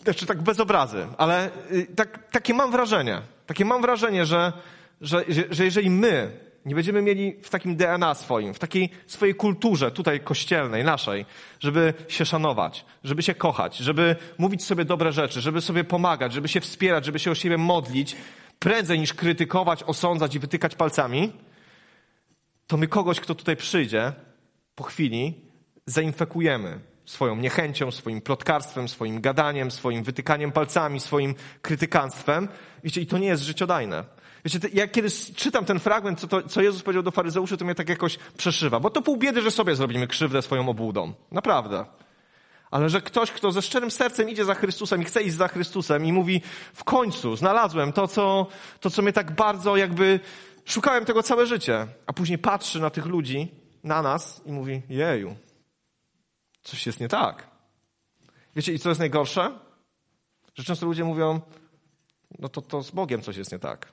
[0.03, 4.52] znaczy tak bez obrazy, ale y, tak, takie mam wrażenie, takie mam wrażenie, że,
[5.00, 9.90] że, że jeżeli my nie będziemy mieli w takim DNA swoim, w takiej swojej kulturze
[9.90, 11.26] tutaj kościelnej, naszej,
[11.61, 16.48] żeby się szanować, żeby się kochać, żeby mówić sobie dobre rzeczy, żeby sobie pomagać, żeby
[16.48, 18.16] się wspierać, żeby się o siebie modlić,
[18.59, 21.33] prędzej niż krytykować, osądzać i wytykać palcami,
[22.66, 24.12] to my kogoś, kto tutaj przyjdzie
[24.74, 25.35] po chwili,
[25.87, 32.49] zainfekujemy swoją niechęcią, swoim plotkarstwem, swoim gadaniem, swoim wytykaniem palcami, swoim krytykanstwem.
[32.85, 34.05] Wiecie, i to nie jest życiodajne.
[34.45, 37.75] Wiecie, jak kiedy czytam ten fragment, co, to, co Jezus powiedział do faryzeuszy, to mnie
[37.75, 38.81] tak jakoś przeszywa.
[38.81, 41.12] Bo to pół biedy, że sobie zrobimy krzywdę swoją obłudą.
[41.33, 41.85] Naprawdę.
[42.71, 46.07] Ale że ktoś, kto ze szczerym sercem idzie za Chrystusem i chce iść za Chrystusem
[46.07, 46.43] i mówi,
[46.75, 48.47] w końcu znalazłem to, co,
[48.81, 50.21] to, co mnie tak bardzo jakby,
[50.64, 51.87] szukałem tego całe życie.
[52.07, 53.49] A później patrzy na tych ludzi,
[53.85, 55.37] na nas i mówi, jeju,
[56.64, 57.48] coś jest nie tak.
[58.57, 59.59] Wiecie, i co jest najgorsze?
[60.55, 61.40] Że często ludzie mówią,
[62.38, 63.92] no to, to z Bogiem coś jest nie tak.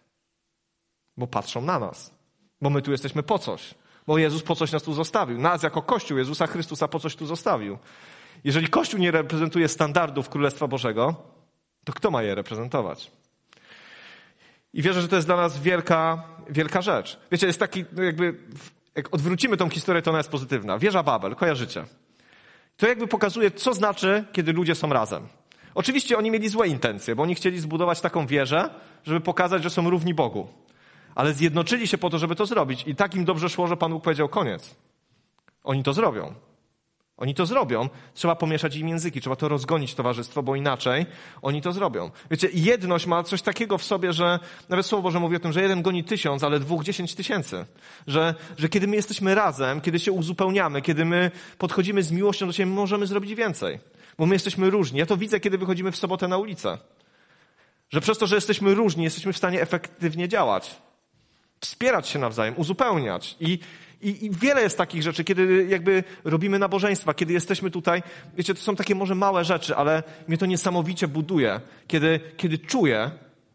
[1.18, 2.14] Bo patrzą na nas.
[2.62, 3.74] Bo my tu jesteśmy po coś.
[4.08, 5.38] Bo Jezus po coś nas tu zostawił.
[5.38, 7.78] Nas jako Kościół Jezusa Chrystusa po coś tu zostawił.
[8.44, 11.16] Jeżeli Kościół nie reprezentuje standardów Królestwa Bożego,
[11.84, 13.12] to kto ma je reprezentować?
[14.74, 17.20] I wierzę, że to jest dla nas wielka, wielka rzecz.
[17.32, 18.38] Wiecie, jest taki, no jakby,
[18.96, 20.80] jak odwrócimy tą historię, to ona jest pozytywna.
[20.80, 21.86] Wieża Babel, kojarzycie.
[22.82, 25.28] To jakby pokazuje, co znaczy, kiedy ludzie są razem.
[25.76, 28.70] Oczywiście oni mieli złe intencje, bo oni chcieli zbudować taką wieżę,
[29.04, 30.48] żeby pokazać, że są równi Bogu.
[31.16, 32.84] Ale zjednoczyli się po to, żeby to zrobić.
[32.88, 34.76] I tak im dobrze szło, że Pan Bóg powiedział koniec.
[35.64, 36.34] Oni to zrobią.
[37.22, 37.90] Oni to zrobią.
[38.14, 41.06] Trzeba pomieszać im języki, trzeba to rozgonić towarzystwo, bo inaczej
[41.42, 42.12] oni to zrobią.
[42.32, 45.62] Wiecie, jedność ma coś takiego w sobie, że nawet Słowo Boże mówi o tym, że
[45.62, 47.66] jeden goni tysiąc, ale dwóch dziesięć tysięcy.
[48.08, 52.54] Że, że kiedy my jesteśmy razem, kiedy się uzupełniamy, kiedy my podchodzimy z miłością do
[52.54, 53.80] siebie, możemy zrobić więcej.
[54.18, 55.00] Bo my jesteśmy różni.
[55.00, 56.78] Ja to widzę, kiedy wychodzimy w sobotę na ulicę.
[57.90, 60.76] Że przez to, że jesteśmy różni, jesteśmy w stanie efektywnie działać.
[61.60, 63.36] Wspierać się nawzajem, uzupełniać.
[63.40, 63.60] I,
[64.02, 68.04] i, I, wiele jest takich rzeczy, kiedy jakby robimy nabożeństwa, kiedy jesteśmy tutaj.
[68.38, 73.12] Wiecie, to są takie może małe rzeczy, ale mnie to niesamowicie buduje, kiedy, kiedy czuję,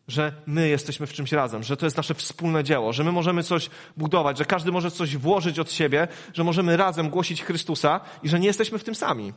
[0.08, 3.42] że my jesteśmy w czymś razem, że to jest nasze wspólne dzieło, że my możemy
[3.42, 8.28] coś budować, że każdy może coś włożyć od siebie, że możemy razem głosić Chrystusa i
[8.28, 9.32] że nie jesteśmy w tym sami.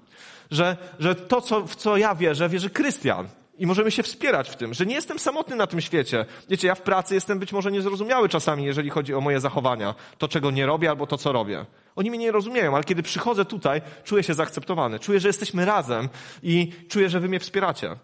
[0.51, 3.27] Że, że to, co, w co ja wierzę, wierzy Krystian.
[3.59, 6.25] I możemy się wspierać w tym, że nie jestem samotny na tym świecie.
[6.49, 9.95] Wiecie, ja w pracy jestem być może niezrozumiały czasami, jeżeli chodzi o moje zachowania.
[10.17, 11.65] To, czego nie robię, albo to, co robię.
[11.95, 14.99] Oni mnie nie rozumieją, ale kiedy przychodzę tutaj, czuję się zaakceptowany.
[14.99, 16.09] Czuję, że jesteśmy razem
[16.43, 17.95] i czuję, że wy mnie wspieracie.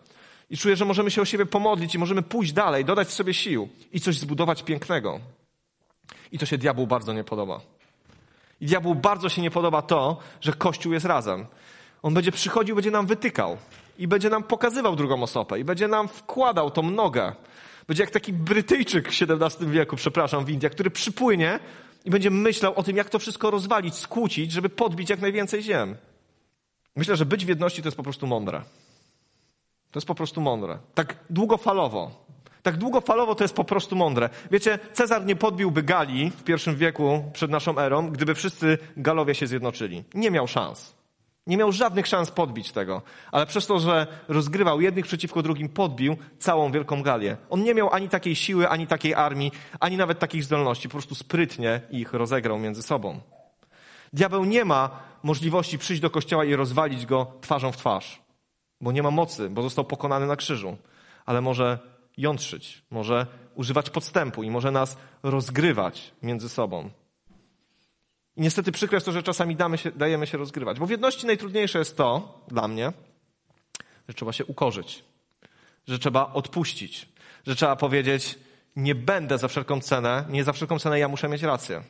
[0.49, 3.69] I czuję, że możemy się o siebie pomodlić i możemy pójść dalej, dodać sobie sił
[3.93, 5.19] i coś zbudować pięknego.
[6.31, 7.61] I to się diabłu bardzo nie podoba.
[8.61, 11.45] I diabłu bardzo się nie podoba to, że Kościół jest razem.
[12.01, 13.57] On będzie przychodził, będzie nam wytykał
[13.97, 17.33] i będzie nam pokazywał drugą osobę i będzie nam wkładał tą nogę.
[17.87, 21.59] Będzie jak taki Brytyjczyk w XVII wieku, przepraszam, w Indiach, który przypłynie
[22.05, 25.95] i będzie myślał o tym, jak to wszystko rozwalić, skłócić, żeby podbić jak najwięcej ziem.
[26.95, 28.61] Myślę, że być w jedności to jest po prostu mądre.
[29.91, 30.77] To jest po prostu mądre.
[30.93, 32.25] Tak długofalowo.
[32.63, 34.29] Tak długofalowo to jest po prostu mądre.
[34.51, 39.47] Wiecie, Cezar nie podbiłby Galii w pierwszym wieku przed naszą erą, gdyby wszyscy Galowie się
[39.47, 40.03] zjednoczyli.
[40.13, 40.94] Nie miał szans.
[41.47, 46.17] Nie miał żadnych szans podbić tego, ale przez to, że rozgrywał jednych przeciwko drugim, podbił
[46.39, 47.37] całą Wielką Galię.
[47.49, 50.89] On nie miał ani takiej siły, ani takiej armii, ani nawet takich zdolności.
[50.89, 53.19] Po prostu sprytnie ich rozegrał między sobą.
[54.13, 54.89] Diabeł nie ma
[55.23, 58.21] możliwości przyjść do kościoła i rozwalić go twarzą w twarz,
[58.81, 60.77] bo nie ma mocy, bo został pokonany na krzyżu,
[61.25, 61.79] ale może
[62.17, 66.89] jątrzyć, może używać podstępu i może nas rozgrywać między sobą.
[68.37, 70.79] I niestety przykre jest to, że czasami damy się, dajemy się rozgrywać.
[70.79, 72.91] Bo w jedności najtrudniejsze jest to, dla mnie,
[74.07, 75.03] że trzeba się ukorzyć,
[75.87, 77.09] że trzeba odpuścić,
[77.47, 78.39] że trzeba powiedzieć,
[78.75, 81.83] nie będę za wszelką cenę, nie za wszelką cenę ja muszę mieć rację.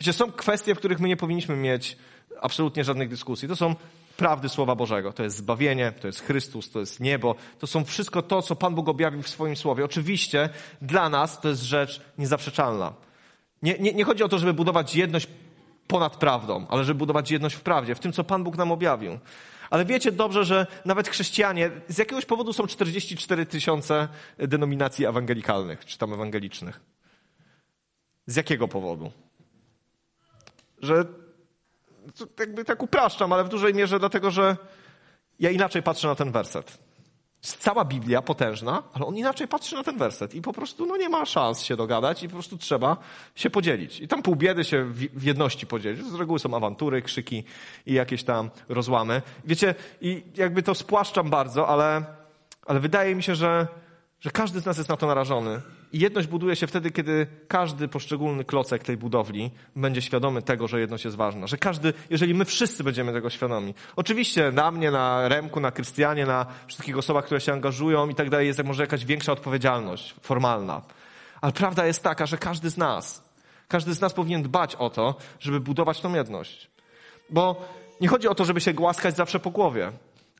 [0.00, 1.96] Wiecie, są kwestie, w których my nie powinniśmy mieć
[2.40, 3.48] absolutnie żadnych dyskusji.
[3.48, 3.74] To są
[4.16, 5.12] prawdy Słowa Bożego.
[5.12, 7.34] To jest zbawienie, to jest Chrystus, to jest niebo.
[7.58, 9.84] To są wszystko to, co Pan Bóg objawił w swoim Słowie.
[9.84, 10.48] Oczywiście
[10.82, 12.92] dla nas to jest rzecz niezaprzeczalna.
[13.62, 15.26] Nie, nie, nie chodzi o to, żeby budować jedność
[15.86, 19.18] ponad prawdą, ale żeby budować jedność w prawdzie, w tym, co Pan Bóg nam objawił.
[19.70, 25.98] Ale wiecie dobrze, że nawet chrześcijanie, z jakiegoś powodu są 44 tysiące denominacji ewangelikalnych, czy
[25.98, 26.80] tam ewangelicznych.
[28.26, 29.10] Z jakiego powodu?
[30.78, 31.04] Że
[32.38, 34.56] jakby tak upraszczam, ale w dużej mierze dlatego, że
[35.40, 36.78] ja inaczej patrzę na ten werset.
[37.42, 41.08] Cała Biblia potężna, ale on inaczej patrzy na ten werset i po prostu no, nie
[41.08, 42.96] ma szans się dogadać i po prostu trzeba
[43.34, 44.00] się podzielić.
[44.00, 46.06] I tam pół biedy się w jedności podzielić.
[46.06, 47.44] Z reguły są awantury, krzyki
[47.86, 49.22] i jakieś tam rozłamy.
[49.44, 52.04] Wiecie, i jakby to spłaszczam bardzo, ale,
[52.66, 53.66] ale wydaje mi się, że
[54.22, 55.60] że każdy z nas jest na to narażony.
[55.92, 60.80] I jedność buduje się wtedy, kiedy każdy poszczególny klocek tej budowli będzie świadomy tego, że
[60.80, 61.46] jedność jest ważna.
[61.46, 63.74] Że każdy, jeżeli my wszyscy będziemy tego świadomi.
[63.96, 68.30] Oczywiście na mnie, na Remku, na Krystianie, na wszystkich osobach, które się angażują i tak
[68.30, 70.82] dalej, jest może jakaś większa odpowiedzialność formalna.
[71.40, 73.32] Ale prawda jest taka, że każdy z nas,
[73.68, 76.70] każdy z nas powinien dbać o to, żeby budować tą jedność.
[77.30, 77.68] Bo
[78.00, 79.92] nie chodzi o to, żeby się głaskać zawsze po głowie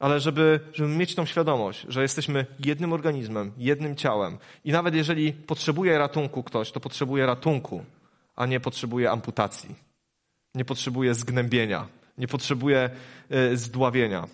[0.03, 4.39] ale żeby, żeby mieć tą świadomość, że jesteśmy jednym organizmem, jednym ciałem.
[4.65, 7.85] I nawet jeżeli potrzebuje ratunku ktoś, to potrzebuje ratunku,
[8.37, 9.75] a nie potrzebuje amputacji.
[10.55, 11.87] Nie potrzebuje zgnębienia,
[12.19, 12.91] nie potrzebuje
[13.33, 14.27] y, zdławienia.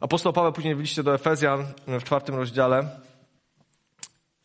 [0.00, 2.90] Apostoł Paweł później w liście do Efezjan w czwartym rozdziale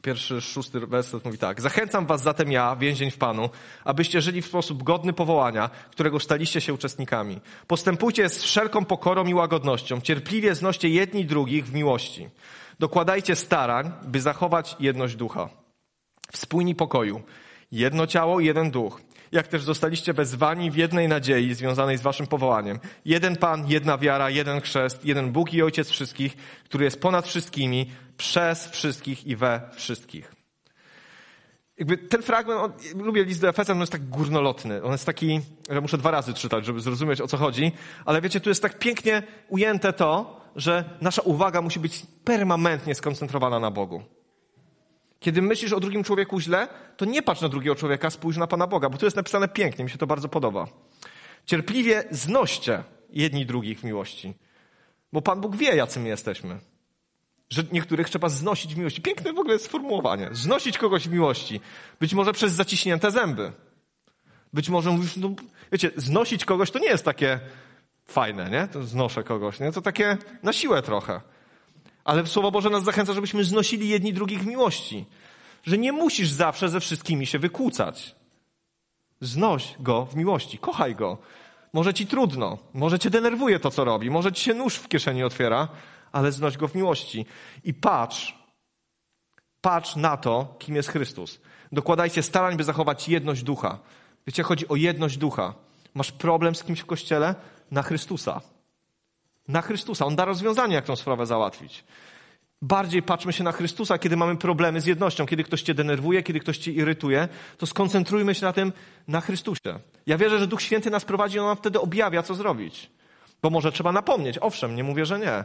[0.08, 1.62] pierwszy, szósty werset mówi tak.
[1.62, 3.50] Zachęcam was zatem ja, więzień w Panu,
[3.86, 7.40] abyście żyli w sposób godny powołania, którego staliście się uczestnikami.
[7.68, 10.02] Postępujcie z wszelką pokorą i łagodnością.
[10.02, 12.30] Cierpliwie znoście jedni drugich w miłości.
[12.80, 15.50] Dokładajcie starań, by zachować jedność ducha.
[16.32, 17.22] W spójni pokoju.
[17.72, 22.80] Jedno ciało, jeden duch jak też zostaliście wezwani w jednej nadziei związanej z waszym powołaniem.
[23.06, 27.92] Jeden Pan, jedna wiara, jeden chrzest, jeden Bóg i Ojciec wszystkich, który jest ponad wszystkimi,
[28.18, 30.38] przez wszystkich i we wszystkich.
[31.78, 34.84] Jakby ten fragment, on, lubię list do Efezjan, on jest tak górnolotny.
[34.84, 37.72] On jest taki, że muszę dwa razy czytać, żeby zrozumieć o co chodzi.
[38.06, 43.60] Ale wiecie, tu jest tak pięknie ujęte to, że nasza uwaga musi być permanentnie skoncentrowana
[43.60, 44.04] na Bogu.
[45.20, 48.68] Kiedy myślisz o drugim człowieku źle, to nie patrz na drugiego człowieka, spójrz na Pana
[48.68, 50.68] Boga, bo tu jest napisane pięknie, mi się to bardzo podoba.
[51.46, 54.34] Cierpliwie znoście jedni drugich w miłości.
[55.14, 56.60] Bo Pan Bóg wie, jacy my jesteśmy.
[57.50, 59.02] Że niektórych trzeba znosić w miłości.
[59.02, 60.30] Piękne w ogóle sformułowanie.
[60.32, 61.62] Znosić kogoś w miłości.
[62.00, 63.52] Być może przez zaciśnięte zęby.
[64.54, 65.32] Być może mówisz, no,
[65.72, 67.40] wiecie, znosić kogoś to nie jest takie
[68.06, 68.68] fajne, nie?
[68.68, 69.72] To znoszę kogoś, nie?
[69.72, 71.22] To takie na siłę trochę.
[72.04, 75.06] Ale Słowo Boże nas zachęca, żebyśmy znosili jedni drugich w miłości.
[75.64, 78.16] Że nie musisz zawsze ze wszystkimi się wykłócać.
[79.22, 81.18] Znoś go w miłości, kochaj go.
[81.74, 85.24] Może ci trudno, może cię denerwuje to, co robi, może ci się nóż w kieszeni
[85.24, 85.68] otwiera,
[86.12, 87.26] ale znoś go w miłości.
[87.64, 88.36] I patrz,
[89.62, 91.40] patrz na to, kim jest Chrystus.
[91.72, 93.80] Dokładajcie starań, by zachować jedność ducha.
[94.28, 95.54] Wiecie, chodzi o jedność ducha.
[95.94, 97.36] Masz problem z kimś w kościele?
[97.72, 98.42] Na Chrystusa
[99.48, 100.06] na Chrystusa.
[100.06, 101.84] On da rozwiązanie, jak tą sprawę załatwić.
[102.62, 106.40] Bardziej patrzmy się na Chrystusa, kiedy mamy problemy z jednością, kiedy ktoś cię denerwuje, kiedy
[106.40, 108.74] ktoś cię irytuje, to skoncentrujmy się na tym,
[109.08, 109.80] na Chrystusie.
[110.06, 112.90] Ja wierzę, że Duch Święty nas prowadzi, on nam wtedy objawia, co zrobić.
[113.42, 115.44] Bo może trzeba napomnieć, owszem, nie mówię, że nie.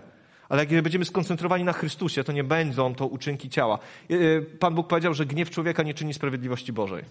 [0.53, 3.79] Ale jak będziemy skoncentrowani na Chrystusie, to nie będą to uczynki ciała.
[4.11, 7.05] Y, y, Pan Bóg powiedział, że gniew człowieka nie czyni sprawiedliwości Bożej.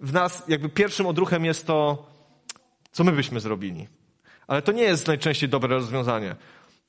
[0.00, 2.06] W nas jakby pierwszym odruchem jest to,
[2.92, 3.86] co my byśmy zrobili.
[4.46, 6.36] Ale to nie jest najczęściej dobre rozwiązanie.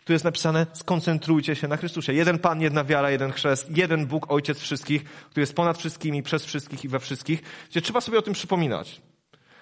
[0.06, 2.14] Tu jest napisane, skoncentrujcie się na Chrystusie.
[2.14, 6.46] Jeden Pan, jedna wiara, jeden chrzest, jeden Bóg, Ojciec wszystkich, który jest ponad wszystkimi, przez
[6.46, 7.42] wszystkich i we wszystkich.
[7.70, 9.02] Gdzie trzeba sobie o tym przypominać.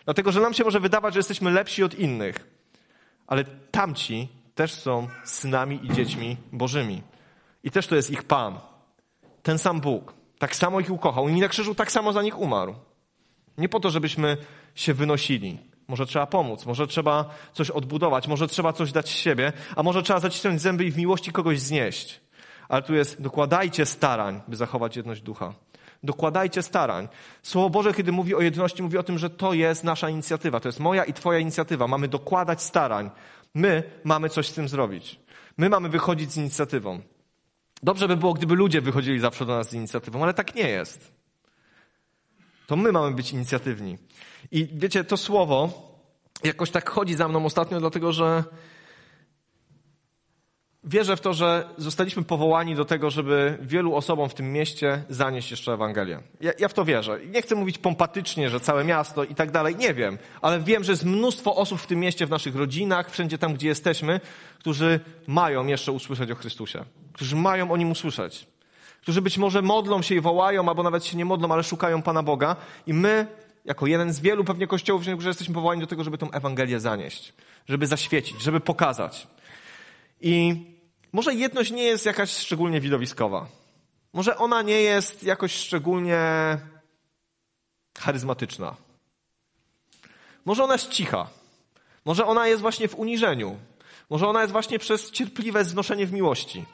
[0.05, 2.47] Dlatego, że nam się może wydawać, że jesteśmy lepsi od innych.
[3.27, 7.01] Ale tamci też są synami i dziećmi Bożymi.
[7.63, 8.59] I też to jest ich Pan.
[9.43, 10.13] Ten sam Bóg.
[10.39, 11.29] Tak samo ich ukochał.
[11.29, 12.75] I na krzyżu tak samo za nich umarł.
[13.57, 14.37] Nie po to, żebyśmy
[14.75, 19.53] się wynosili, może trzeba pomóc, może trzeba coś odbudować, może trzeba coś dać z siebie,
[19.75, 22.21] a może trzeba zacisnąć zęby i w miłości kogoś znieść.
[22.69, 25.53] Ale tu jest, dokładajcie starań, by zachować jedność ducha.
[26.03, 27.07] Dokładajcie starań.
[27.43, 30.59] Słowo Boże, kiedy mówi o jedności, mówi o tym, że to jest nasza inicjatywa.
[30.59, 31.87] To jest moja i Twoja inicjatywa.
[31.87, 33.09] Mamy dokładać starań.
[33.53, 35.19] My mamy coś z tym zrobić.
[35.57, 37.01] My mamy wychodzić z inicjatywą.
[37.83, 41.11] Dobrze by było, gdyby ludzie wychodzili zawsze do nas z inicjatywą, ale tak nie jest.
[42.67, 43.97] To my mamy być inicjatywni.
[44.51, 45.69] I wiecie, to słowo
[46.43, 48.43] jakoś tak chodzi za mną ostatnio, dlatego że
[50.87, 55.51] wierzę w to, że zostaliśmy powołani do tego, żeby wielu osobom w tym mieście zanieść
[55.51, 56.19] jeszcze Ewangelię.
[56.41, 57.19] Ja, ja, w to wierzę.
[57.25, 59.75] Nie chcę mówić pompatycznie, że całe miasto i tak dalej.
[59.75, 63.37] Nie wiem, ale wiem, że jest mnóstwo osób w tym mieście, w naszych rodzinach, wszędzie
[63.37, 64.19] tam, gdzie jesteśmy,
[64.59, 66.83] którzy mają jeszcze usłyszeć o Chrystusie.
[67.13, 68.47] Którzy mają o Nim usłyszeć.
[69.01, 72.23] Którzy być może modlą się i wołają, albo nawet się nie modlą, ale szukają Pana
[72.23, 72.55] Boga.
[72.87, 73.27] I my,
[73.65, 77.33] jako jeden z wielu pewnie kościołów, że jesteśmy powołani do tego, żeby tą Ewangelię zanieść.
[77.67, 79.27] Żeby zaświecić, żeby pokazać.
[80.21, 80.55] I
[81.13, 83.47] może jedność nie jest jakaś szczególnie widowiskowa.
[84.13, 86.21] Może ona nie jest jakoś szczególnie
[87.99, 88.75] charyzmatyczna.
[90.45, 91.27] Może ona jest cicha.
[92.05, 93.57] Może ona jest właśnie w uniżeniu.
[94.09, 96.65] Może ona jest właśnie przez cierpliwe znoszenie w miłości.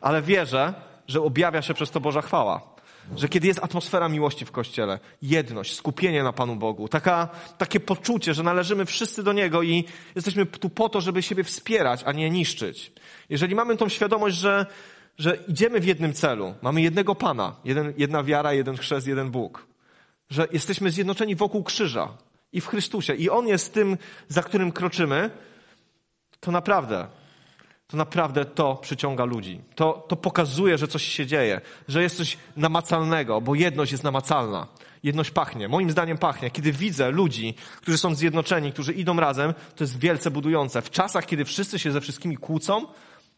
[0.00, 0.74] Ale wierzę,
[1.06, 2.71] że objawia się przez to Boża chwała.
[3.16, 8.34] Że kiedy jest atmosfera miłości w kościele, jedność, skupienie na Panu Bogu, taka, takie poczucie,
[8.34, 9.84] że należymy wszyscy do Niego i
[10.14, 12.92] jesteśmy tu po to, żeby siebie wspierać, a nie niszczyć.
[13.28, 14.66] Jeżeli mamy tą świadomość, że,
[15.18, 19.66] że idziemy w jednym celu, mamy jednego Pana, jeden, jedna wiara, jeden chrzest, jeden Bóg,
[20.30, 22.08] że jesteśmy zjednoczeni wokół krzyża
[22.52, 25.30] i w Chrystusie i On jest tym, za którym kroczymy,
[26.40, 27.06] to naprawdę
[27.92, 29.60] to naprawdę to przyciąga ludzi.
[29.74, 34.66] To, to pokazuje, że coś się dzieje, że jest coś namacalnego, bo jedność jest namacalna.
[35.02, 35.68] Jedność pachnie.
[35.68, 36.50] Moim zdaniem pachnie.
[36.50, 40.82] Kiedy widzę ludzi, którzy są zjednoczeni, którzy idą razem, to jest wielce budujące.
[40.82, 42.86] W czasach, kiedy wszyscy się ze wszystkimi kłócą,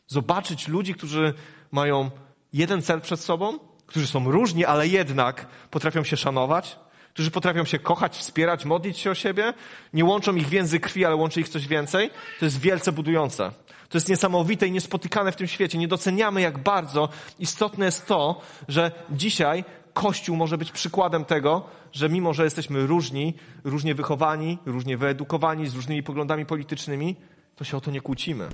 [0.07, 1.35] zobaczyć ludzi, którzy
[1.73, 2.11] mają
[2.53, 6.79] jeden cel przed sobą, którzy są różni, ale jednak potrafią się szanować,
[7.15, 9.55] którzy potrafią się kochać, wspierać, modlić się o siebie,
[9.93, 13.51] nie łączą ich więzy krwi, ale łączy ich coś więcej, to jest wielce budujące.
[13.89, 15.79] To jest niesamowite i niespotykane w tym świecie.
[15.79, 22.09] Nie doceniamy, jak bardzo istotne jest to, że dzisiaj Kościół może być przykładem tego, że
[22.09, 27.17] mimo, że jesteśmy różni, różnie wychowani, różnie wyedukowani, z różnymi poglądami politycznymi,
[27.57, 28.49] to się o to nie kłócimy.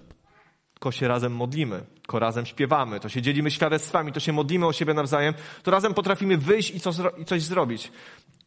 [0.75, 4.73] Tylko się razem modlimy, tylko razem śpiewamy, to się dzielimy świadectwami, to się modlimy o
[4.73, 7.93] siebie nawzajem, to razem potrafimy wyjść i, co, i coś zrobić.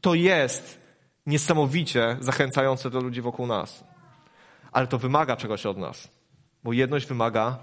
[0.02, 0.80] To jest
[1.26, 3.84] niesamowicie zachęcające do ludzi wokół nas.
[4.72, 6.08] Ale to wymaga czegoś od nas
[6.64, 7.58] bo jedność wymaga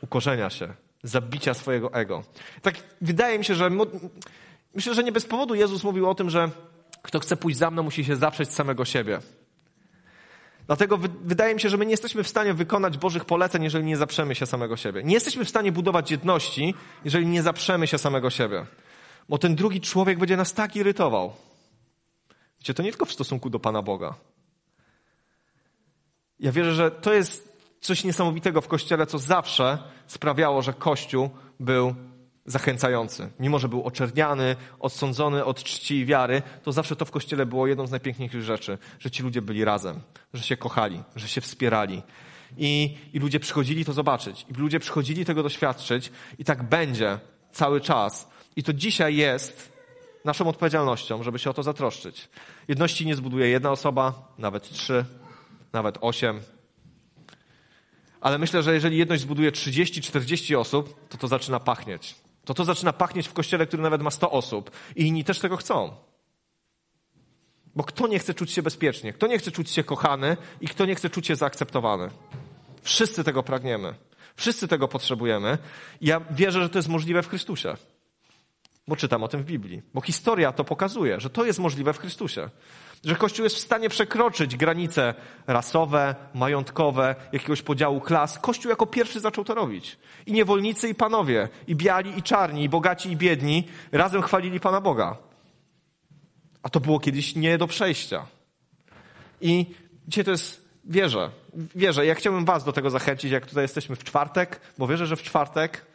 [0.00, 2.22] ukorzenia się, zabicia swojego ego.
[2.62, 3.70] Tak wydaje mi się, że
[4.74, 6.50] myślę, że nie bez powodu Jezus mówił o tym, że
[7.02, 9.20] kto chce pójść za mną, musi się zaprzeć samego siebie.
[10.72, 13.96] Dlatego wydaje mi się, że my nie jesteśmy w stanie wykonać Bożych poleceń, jeżeli nie
[13.96, 15.02] zaprzemy się samego siebie.
[15.04, 18.66] Nie jesteśmy w stanie budować jedności, jeżeli nie zaprzemy się samego siebie.
[19.28, 21.32] Bo ten drugi człowiek będzie nas tak irytował.
[22.58, 24.14] Wiecie, to nie tylko w stosunku do Pana Boga.
[26.40, 31.30] Ja wierzę, że to jest coś niesamowitego w Kościele, co zawsze sprawiało, że Kościół
[31.60, 31.94] był
[32.46, 33.30] zachęcający.
[33.40, 37.66] Mimo, że był oczerniany, odsądzony od czci i wiary, to zawsze to w Kościele było
[37.66, 40.00] jedną z najpiękniejszych rzeczy, że ci ludzie byli razem,
[40.34, 42.02] że się kochali, że się wspierali.
[42.58, 44.46] I, I ludzie przychodzili to zobaczyć.
[44.50, 46.12] I ludzie przychodzili tego doświadczyć.
[46.38, 47.18] I tak będzie
[47.52, 48.30] cały czas.
[48.56, 49.72] I to dzisiaj jest
[50.24, 52.28] naszą odpowiedzialnością, żeby się o to zatroszczyć.
[52.68, 55.04] Jedności nie zbuduje jedna osoba, nawet trzy,
[55.72, 56.40] nawet osiem,
[58.22, 62.14] ale myślę, że jeżeli jedność zbuduje 30-40 osób, to to zaczyna pachnieć.
[62.44, 64.70] To to zaczyna pachnieć w kościele, który nawet ma 100 osób.
[64.96, 65.96] I inni też tego chcą.
[67.76, 69.12] Bo kto nie chce czuć się bezpiecznie?
[69.12, 72.10] Kto nie chce czuć się kochany i kto nie chce czuć się zaakceptowany?
[72.82, 73.94] Wszyscy tego pragniemy.
[74.36, 75.58] Wszyscy tego potrzebujemy.
[76.00, 77.76] Ja wierzę, że to jest możliwe w Chrystusie.
[78.88, 79.82] Bo czytam o tym w Biblii.
[79.94, 82.50] Bo historia to pokazuje, że to jest możliwe w Chrystusie
[83.04, 85.14] że Kościół jest w stanie przekroczyć granice
[85.46, 88.38] rasowe, majątkowe, jakiegoś podziału klas.
[88.38, 89.98] Kościół jako pierwszy zaczął to robić.
[90.26, 94.80] I niewolnicy, i panowie, i biali, i czarni, i bogaci, i biedni razem chwalili Pana
[94.80, 95.16] Boga.
[96.62, 98.26] A to było kiedyś nie do przejścia.
[99.40, 99.66] I
[100.08, 101.30] dzisiaj to jest, wierzę,
[101.74, 102.06] wierzę.
[102.06, 105.22] Ja chciałbym Was do tego zachęcić, jak tutaj jesteśmy w czwartek, bo wierzę, że w
[105.22, 105.91] czwartek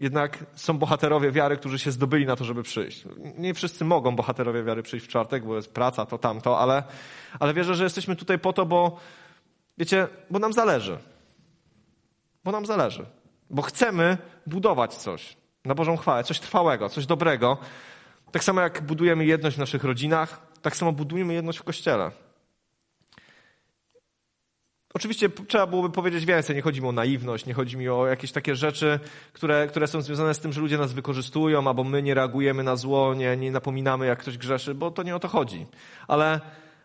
[0.00, 3.04] jednak są bohaterowie wiary, którzy się zdobyli na to, żeby przyjść.
[3.38, 6.82] Nie wszyscy mogą bohaterowie wiary przyjść w czwartek, bo jest praca, to tamto, ale,
[7.40, 9.00] ale wierzę, że jesteśmy tutaj po to, bo
[9.78, 10.98] wiecie, bo nam zależy.
[12.44, 13.06] Bo nam zależy.
[13.50, 17.58] Bo chcemy budować coś na Bożą chwałę, coś trwałego, coś dobrego.
[18.32, 22.10] Tak samo jak budujemy jedność w naszych rodzinach, tak samo budujemy jedność w Kościele.
[24.94, 26.56] Oczywiście trzeba byłoby powiedzieć więcej.
[26.56, 29.00] Nie chodzi mi o naiwność, nie chodzi mi o jakieś takie rzeczy,
[29.32, 32.76] które, które są związane z tym, że ludzie nas wykorzystują, albo my nie reagujemy na
[32.76, 35.66] zło, nie, nie napominamy, jak ktoś grzeszy, bo to nie o to chodzi.
[36.08, 36.40] Ale,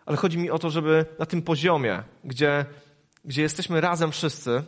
[0.06, 2.66] ale chodzi mi o to, żeby na tym poziomie, gdzie,
[3.26, 4.64] gdzie jesteśmy razem wszyscy,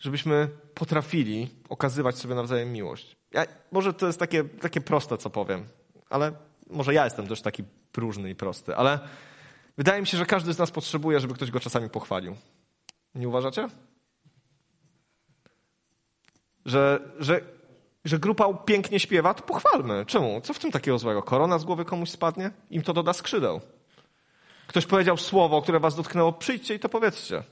[0.00, 3.16] żebyśmy potrafili okazywać sobie nawzajem miłość.
[3.32, 5.64] Ja, może to jest takie, takie proste, co powiem,
[6.10, 6.32] ale
[6.70, 8.98] może ja jestem też taki próżny i prosty, ale
[9.76, 12.36] wydaje mi się, że każdy z nas potrzebuje, żeby ktoś go czasami pochwalił.
[13.14, 13.68] Nie uważacie?
[16.64, 17.40] Że, że,
[18.04, 20.04] że grupa pięknie śpiewa, to pochwalmy.
[20.06, 20.40] Czemu?
[20.40, 21.22] Co w tym takiego złego?
[21.22, 22.50] Korona z głowy komuś spadnie?
[22.70, 23.60] Im to doda skrzydeł.
[24.66, 27.42] Ktoś powiedział słowo, które was dotknęło, przyjdźcie i to powiedzcie.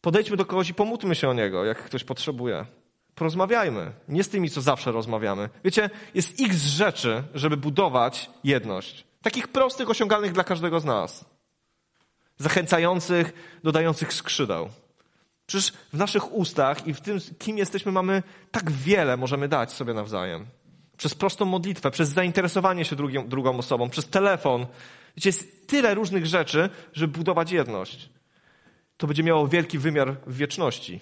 [0.00, 2.66] Podejdźmy do kogoś i pomódlmy się o niego, jak ktoś potrzebuje.
[3.14, 3.92] Porozmawiajmy.
[4.08, 5.48] Nie z tymi, co zawsze rozmawiamy.
[5.64, 9.04] Wiecie, jest x rzeczy, żeby budować jedność.
[9.22, 11.24] Takich prostych, osiągalnych dla każdego z nas.
[12.38, 13.32] Zachęcających,
[13.64, 14.68] dodających skrzydeł.
[15.46, 19.94] Przecież w naszych ustach i w tym, kim jesteśmy, mamy tak wiele możemy dać sobie
[19.94, 20.46] nawzajem.
[20.96, 24.66] Przez prostą modlitwę, przez zainteresowanie się drugim, drugą osobą, przez telefon.
[25.16, 28.08] Wiecie, jest tyle różnych rzeczy, żeby budować jedność.
[28.96, 31.00] To będzie miało wielki wymiar w wieczności.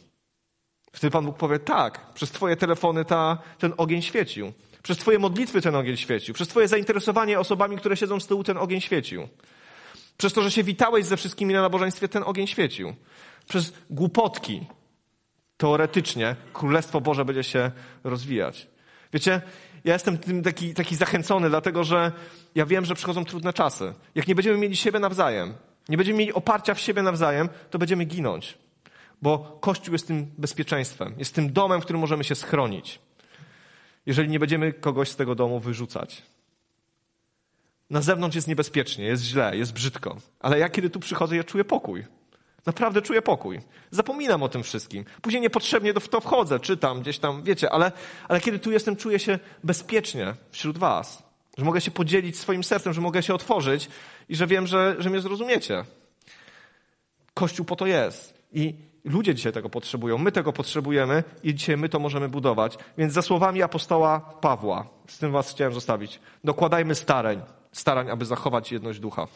[0.92, 4.52] Wtedy Pan Bóg powie, tak, przez Twoje telefony ta, ten ogień świecił.
[4.82, 6.34] Przez Twoje modlitwy ten ogień świecił.
[6.34, 9.28] Przez Twoje zainteresowanie osobami, które siedzą z tyłu, ten ogień świecił.
[10.16, 12.94] Przez to, że się witałeś ze wszystkimi na nabożeństwie, ten ogień świecił.
[13.48, 14.66] Przez głupotki,
[15.56, 17.70] teoretycznie, Królestwo Boże będzie się
[18.04, 18.66] rozwijać.
[19.12, 19.40] Wiecie,
[19.84, 22.12] ja jestem tym taki, taki zachęcony, dlatego że
[22.54, 23.94] ja wiem, że przychodzą trudne czasy.
[24.14, 25.54] Jak nie będziemy mieli siebie nawzajem,
[25.88, 28.58] nie będziemy mieli oparcia w siebie nawzajem, to będziemy ginąć.
[29.22, 33.00] Bo Kościół jest tym bezpieczeństwem, jest tym domem, w którym możemy się schronić.
[34.10, 36.22] Jeżeli nie będziemy kogoś z tego domu wyrzucać.
[37.90, 40.16] Na zewnątrz jest niebezpiecznie, jest źle, jest brzydko.
[40.40, 42.04] Ale ja, kiedy tu przychodzę, ja czuję pokój.
[42.66, 43.60] Naprawdę czuję pokój.
[43.90, 45.04] Zapominam o tym wszystkim.
[45.22, 47.92] Później niepotrzebnie w to wchodzę, czytam gdzieś tam, wiecie, ale,
[48.28, 51.22] ale kiedy tu jestem, czuję się bezpiecznie wśród Was.
[51.58, 53.88] Że mogę się podzielić swoim sercem, że mogę się otworzyć
[54.28, 55.84] i że wiem, że, że mnie zrozumiecie.
[57.34, 58.42] Kościół po to jest.
[58.52, 58.74] I
[59.04, 62.78] ludzie dzisiaj tego potrzebują, my tego potrzebujemy i dzisiaj my to możemy budować.
[62.98, 67.42] Więc za słowami apostoła Pawła, z tym Was chciałem zostawić, dokładajmy starań,
[67.72, 69.26] starań, aby zachować jedność ducha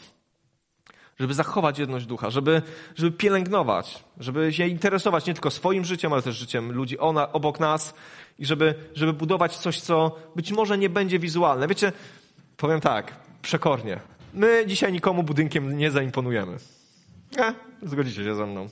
[1.19, 2.63] żeby zachować jedność ducha, żeby,
[2.95, 7.61] żeby pielęgnować, żeby się interesować nie tylko swoim życiem, ale też życiem ludzi ona, obok
[7.61, 7.95] nas
[8.39, 11.69] i żeby, żeby budować coś, co być może nie będzie wizualne.
[11.69, 11.93] Wiecie,
[12.57, 14.01] powiem tak, przekornie.
[14.35, 16.57] My dzisiaj nikomu budynkiem nie zaimponujemy.
[17.39, 18.69] E, zgodzicie się ze mną.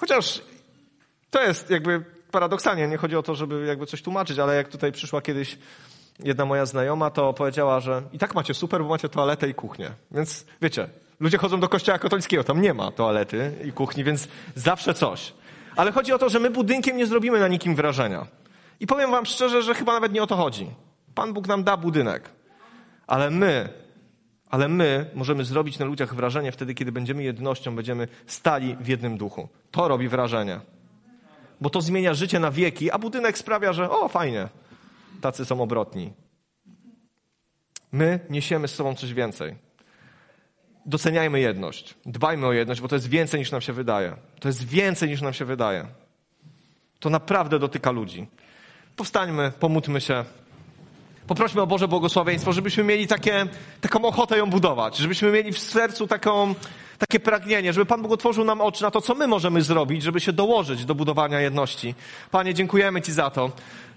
[0.00, 0.42] Chociaż
[1.30, 4.92] to jest jakby paradoksalnie, nie chodzi o to, żeby jakby coś tłumaczyć, ale jak tutaj
[4.92, 5.58] przyszła kiedyś
[6.18, 9.90] jedna moja znajoma, to powiedziała, że i tak macie super, bo macie toaletę i kuchnię.
[10.10, 10.88] Więc wiecie,
[11.20, 15.32] ludzie chodzą do kościoła katolickiego, tam nie ma toalety i kuchni, więc zawsze coś.
[15.76, 18.26] Ale chodzi o to, że my budynkiem nie zrobimy na nikim wrażenia.
[18.80, 20.70] I powiem wam szczerze, że chyba nawet nie o to chodzi.
[21.14, 22.30] Pan Bóg nam da budynek.
[23.06, 23.68] Ale my,
[24.50, 29.18] ale my możemy zrobić na ludziach wrażenie wtedy, kiedy będziemy jednością, będziemy stali w jednym
[29.18, 29.48] duchu.
[29.70, 30.60] To robi wrażenie.
[31.60, 34.48] Bo to zmienia życie na wieki, a budynek sprawia, że o, fajnie,
[35.20, 36.12] tacy są obrotni.
[37.92, 39.54] My niesiemy z sobą coś więcej.
[40.86, 41.94] Doceniajmy jedność.
[42.06, 44.16] Dbajmy o jedność, bo to jest więcej niż nam się wydaje.
[44.40, 45.86] To jest więcej niż nam się wydaje.
[47.00, 48.26] To naprawdę dotyka ludzi.
[48.96, 50.24] Powstańmy, pomódlmy się.
[51.30, 53.46] Poprośmy o Boże błogosławieństwo, żebyśmy mieli takie,
[53.80, 56.54] taką ochotę ją budować, żebyśmy mieli w sercu taką,
[56.98, 60.20] takie pragnienie, żeby Pan Bóg otworzył nam oczy na to, co my możemy zrobić, żeby
[60.20, 61.94] się dołożyć do budowania jedności.
[62.30, 63.50] Panie, dziękujemy Ci za to,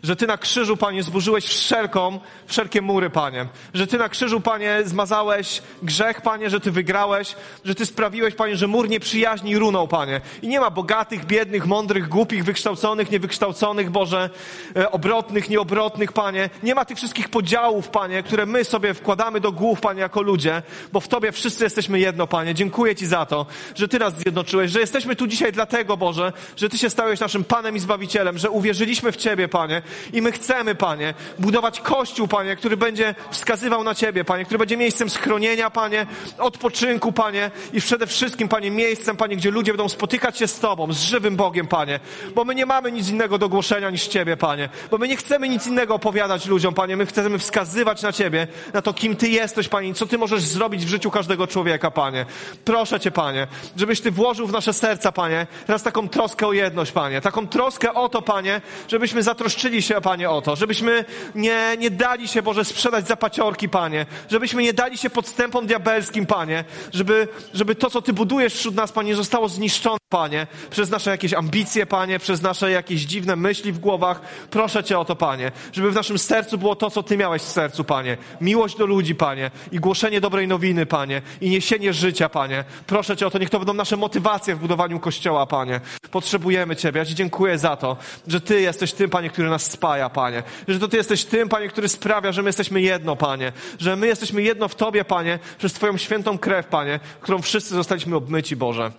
[0.03, 3.47] że Ty na krzyżu, Panie, zburzyłeś wszelką, wszelkie mury, Panie.
[3.73, 7.35] Że Ty na krzyżu, Panie, zmazałeś grzech, Panie, że Ty wygrałeś,
[7.65, 10.21] że Ty sprawiłeś, Panie, że mur nieprzyjaźni runął, Panie.
[10.41, 14.29] I nie ma bogatych, biednych, mądrych, głupich, wykształconych, niewykształconych, Boże,
[14.75, 16.49] e, obrotnych, nieobrotnych, Panie.
[16.63, 20.61] Nie ma tych wszystkich podziałów, Panie, które my sobie wkładamy do głów, Panie, jako ludzie,
[20.91, 22.53] bo w Tobie wszyscy jesteśmy jedno, Panie.
[22.53, 23.45] Dziękuję Ci za to,
[23.75, 27.43] że Ty nas zjednoczyłeś, że jesteśmy tu dzisiaj dlatego, Boże, że Ty się stałeś naszym
[27.43, 29.81] Panem i Zbawicielem, że uwierzyliśmy w Ciebie, Panie,
[30.13, 34.77] i my chcemy, Panie, budować Kościół, Panie, który będzie wskazywał na Ciebie, Panie, który będzie
[34.77, 36.05] miejscem schronienia, Panie,
[36.37, 40.93] odpoczynku, Panie i przede wszystkim, Panie, miejscem, Panie, gdzie ludzie będą spotykać się z Tobą,
[40.93, 41.99] z żywym Bogiem, Panie,
[42.35, 45.49] bo my nie mamy nic innego do głoszenia niż Ciebie, Panie, bo my nie chcemy
[45.49, 49.67] nic innego opowiadać ludziom, Panie, my chcemy wskazywać na Ciebie, na to, kim Ty jesteś,
[49.67, 52.25] Panie, i co Ty możesz zrobić w życiu każdego człowieka, Panie.
[52.65, 56.91] Proszę Cię, Panie, żebyś Ty włożył w nasze serca, Panie, teraz taką troskę o jedność,
[56.91, 61.05] Panie, taką troskę o to, Panie, żebyśmy zatroszczyli się, Panie, o to, żebyśmy
[61.35, 66.25] nie, nie dali się, Boże, sprzedać za paciorki, Panie, żebyśmy nie dali się podstępom diabelskim,
[66.25, 66.63] Panie,
[66.93, 71.33] żeby, żeby to, co Ty budujesz wśród nas, Panie, zostało zniszczone, Panie, przez nasze jakieś
[71.33, 74.21] ambicje, Panie, przez nasze jakieś dziwne myśli w głowach.
[74.49, 77.47] Proszę Cię o to, Panie, żeby w naszym sercu było to, co Ty miałeś w
[77.47, 78.17] sercu, Panie.
[78.41, 82.63] Miłość do ludzi, Panie, i głoszenie dobrej nowiny, Panie, i niesienie życia, Panie.
[82.87, 85.81] Proszę Cię o to, niech to będą nasze motywacje w budowaniu Kościoła, Panie.
[86.11, 86.99] Potrzebujemy Ciebie.
[86.99, 87.97] Ja Ci dziękuję za to,
[88.27, 90.43] że Ty jesteś tym, Panie, który nas spaja, Panie.
[90.67, 93.51] Że to Ty jesteś tym, Panie, który sprawia, że my jesteśmy jedno, Panie.
[93.79, 98.15] Że my jesteśmy jedno w Tobie, Panie, przez Twoją świętą krew, Panie, którą wszyscy zostaliśmy
[98.15, 98.91] obmyci, Boże.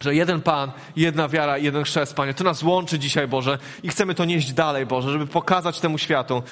[0.00, 2.34] Że jeden Pan, jedna wiara, jeden chrzest, Panie.
[2.34, 6.42] To nas łączy dzisiaj, Boże, i chcemy to nieść dalej, Boże, żeby pokazać temu światu,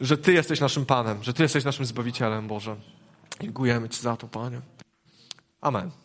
[0.00, 2.76] że Ty jesteś naszym Panem, że Ty jesteś naszym Zbawicielem, Boże.
[3.40, 4.60] Dziękujemy Ci za to, Panie.
[5.60, 6.03] Amen.